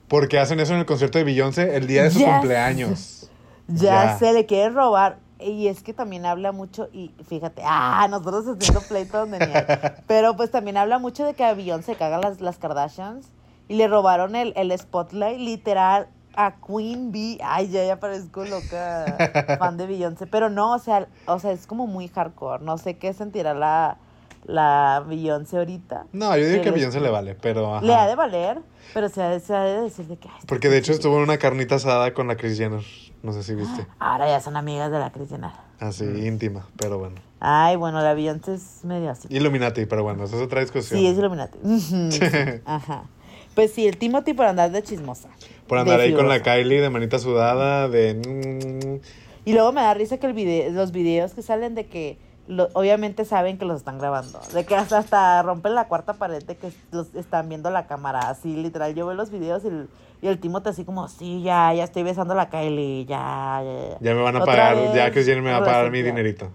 [0.08, 3.12] porque hacen eso en el concierto de Beyoncé el día de su cumpleaños.
[3.68, 4.18] Ya, Ya.
[4.18, 5.18] se le quiere robar.
[5.40, 9.64] Y es que también habla mucho, y fíjate, ah, nosotros haciendo pleito donde ni hay.
[10.06, 13.26] Pero pues también habla mucho de que a Beyoncé cagan las, las Kardashians
[13.68, 17.38] y le robaron el, el spotlight literal a Queen Bee.
[17.42, 20.26] Ay, ya, ya parezco loca fan de Beyoncé.
[20.26, 22.62] Pero no, o sea, o sea, es como muy hardcore.
[22.62, 23.96] No sé qué sentirá la,
[24.44, 26.06] la Beyoncé ahorita.
[26.12, 27.74] No, yo digo que a Beyoncé le vale, pero.
[27.76, 27.84] ajá.
[27.86, 28.60] Le ha de valer,
[28.94, 30.28] pero se ha de, se ha de decir de que...
[30.28, 30.96] ay, Porque de hecho sí.
[30.98, 32.84] estuvo en una carnita asada con la Kris Jenner.
[33.22, 33.86] No sé si viste.
[33.98, 35.54] Ahora ya son amigas de la Cristiana.
[35.80, 37.16] Así, íntima, pero bueno.
[37.40, 39.26] Ay, bueno, la Beyoncé es medio así.
[39.30, 40.98] Illuminati, pero bueno, esa es otra discusión.
[41.00, 41.58] Sí, es Illuminati.
[42.64, 43.04] Ajá.
[43.56, 45.28] Pues sí, el Timothy por andar de chismosa.
[45.66, 46.40] Por andar ahí con la.
[46.42, 48.14] Kylie de manita sudada, de.
[48.14, 49.00] mm,
[49.48, 52.68] Y luego me da risa que el video, los videos que salen de que lo-
[52.74, 54.40] obviamente saben que los están grabando.
[54.52, 58.28] De que hasta, hasta rompen la cuarta pared de que los están viendo la cámara.
[58.28, 58.94] Así, literal.
[58.94, 59.88] Yo veo los videos y el,
[60.20, 63.96] y el Timothy así como, sí, ya, ya estoy besando a la Kylie, ya, ya.
[64.00, 66.50] Ya me van a pagar, vez, ya Jenner me va a pagar mi dinerito.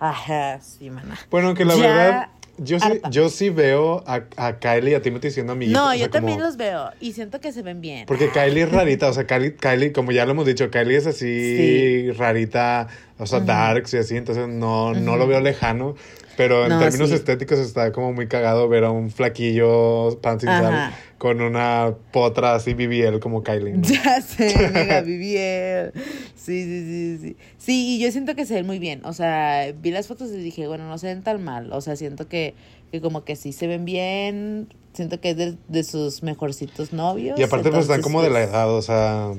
[0.00, 1.16] Ajá, sí, mana.
[1.30, 2.28] Bueno, aunque la Ya verdad,
[2.62, 5.80] yo sí, yo sí veo a, a Kylie y a Timothy siendo amiguitos.
[5.82, 8.06] No, o sea, yo también como- los veo y siento que se ven bien.
[8.06, 11.06] Porque Kylie es rarita, o sea, Kylie, Kylie, como ya lo hemos dicho, Kylie es
[11.06, 12.10] así Sí.
[12.12, 12.88] rarita,
[13.18, 13.46] o sea, Ujú.
[13.46, 15.18] darks y así, entonces no, no Ujú.
[15.18, 15.94] lo veo lejano.
[16.40, 17.16] Pero en No, términos sí.
[17.16, 20.96] estéticos está como muy cagado ver a un flaquillo pan sin sal Ajá.
[21.18, 23.74] con una potra así BBL como Kylie.
[23.74, 23.82] ¿no?
[23.86, 25.92] Ya sé, amiga, Viviel.
[26.34, 27.36] Sí, sí, sí, sí.
[27.58, 29.02] Sí, y yo siento que se ven muy bien.
[29.04, 31.70] O sea, vi las fotos y dije, bueno, no se ven tan mal.
[31.74, 32.54] O sea, siento que,
[32.90, 34.68] que como que sí se ven bien.
[34.94, 37.38] Siento que es de, de sus mejorcitos novios.
[37.38, 39.30] Y aparte pues están como de la edad, o sea,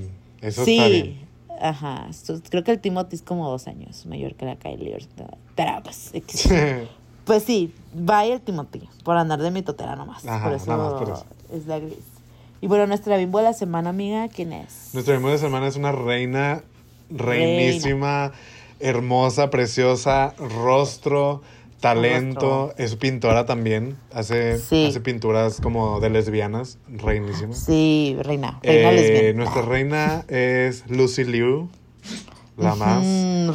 [0.41, 0.77] eso sí.
[0.77, 1.30] está bien.
[1.61, 2.07] Ajá.
[2.49, 4.97] Creo que el Timothy es como dos años mayor que la Kylie.
[5.55, 6.11] Pero pues,
[7.25, 8.89] pues sí, vaya el Timothy.
[9.03, 10.25] Por andar de mi totera nomás.
[10.27, 11.25] Ajá, por eso, nada más por eso.
[11.53, 11.99] es la gris.
[12.61, 14.89] Y bueno, nuestra bimbo de la semana, amiga, ¿quién es?
[14.93, 16.63] Nuestra misma de semana es una reina,
[17.09, 18.31] reinísima,
[18.79, 21.41] hermosa, preciosa, rostro,
[21.81, 24.85] talento, es pintora también, hace, Sí.
[24.87, 27.53] hace pinturas como de lesbianas, reinísima.
[27.53, 28.59] Sí, reina.
[28.63, 29.37] Reina Eh, lesbiana.
[29.37, 31.67] nuestra reina es Lucy Liu,
[32.55, 33.03] la más.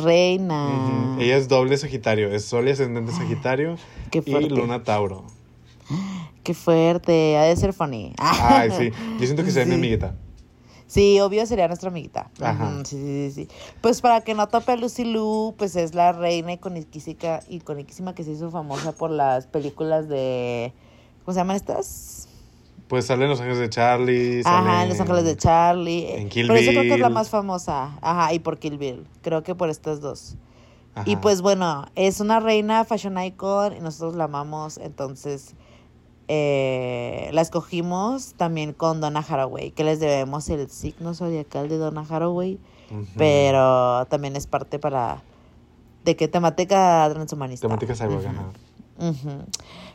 [0.02, 1.16] Reina.
[1.18, 3.76] Ella es doble Sagitario, es Sol y ascendente Sagitario
[4.10, 4.48] Qué y.
[4.50, 5.24] Luna Tauro.
[6.42, 7.36] Qué fuerte.
[7.38, 8.12] Ha de ser funny.
[8.18, 9.76] Ay, sí, yo siento que sea mi Sí.
[9.78, 10.14] amiguita.
[10.86, 12.30] Sí, obvio sería nuestra amiguita.
[12.40, 12.84] Ajá.
[12.84, 13.48] Sí, sí, sí, sí.
[13.80, 18.22] Pues para que no tope a Lucy Liu, pues es la reina iconiquísima, iconiquísima que
[18.22, 20.72] se hizo famosa por las películas de.
[21.24, 22.28] ¿Cómo se llaman estas?
[22.86, 24.42] Pues salen Los Ángeles de Charlie.
[24.44, 26.12] Ajá, sale en Los Ángeles de Charlie.
[26.12, 27.98] en Kill Pero eso creo que es la más famosa.
[28.00, 29.04] Ajá, y por Kill Bill.
[29.22, 30.36] Creo que por estas dos.
[31.04, 31.20] Y Ajá.
[31.20, 35.54] pues bueno, es una reina fashion icon y nosotros la amamos, entonces
[36.28, 42.04] eh, la escogimos también con Donna Haraway, que les debemos el signo zodiacal de Donna
[42.08, 42.58] Haraway,
[43.16, 45.22] pero también es parte para
[46.04, 47.66] de qué temática transhumanista.
[47.66, 48.26] Temática cyborg.
[48.98, 49.44] Ujú.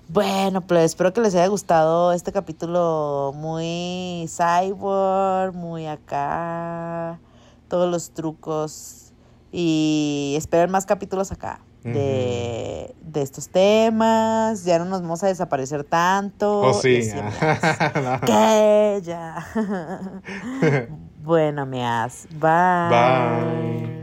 [0.08, 7.20] Bueno, pues espero que les haya gustado este capítulo muy cyborg, muy acá,
[7.68, 9.14] todos los trucos
[9.52, 15.84] Y esperen más capítulos acá de, de, estos temas, ya no nos vamos a desaparecer
[15.84, 16.62] tanto.
[16.62, 17.02] Oh, sí.
[18.26, 19.46] que ya.
[21.24, 22.28] bueno, meas.
[22.32, 22.90] Bye.
[22.90, 24.02] Bye.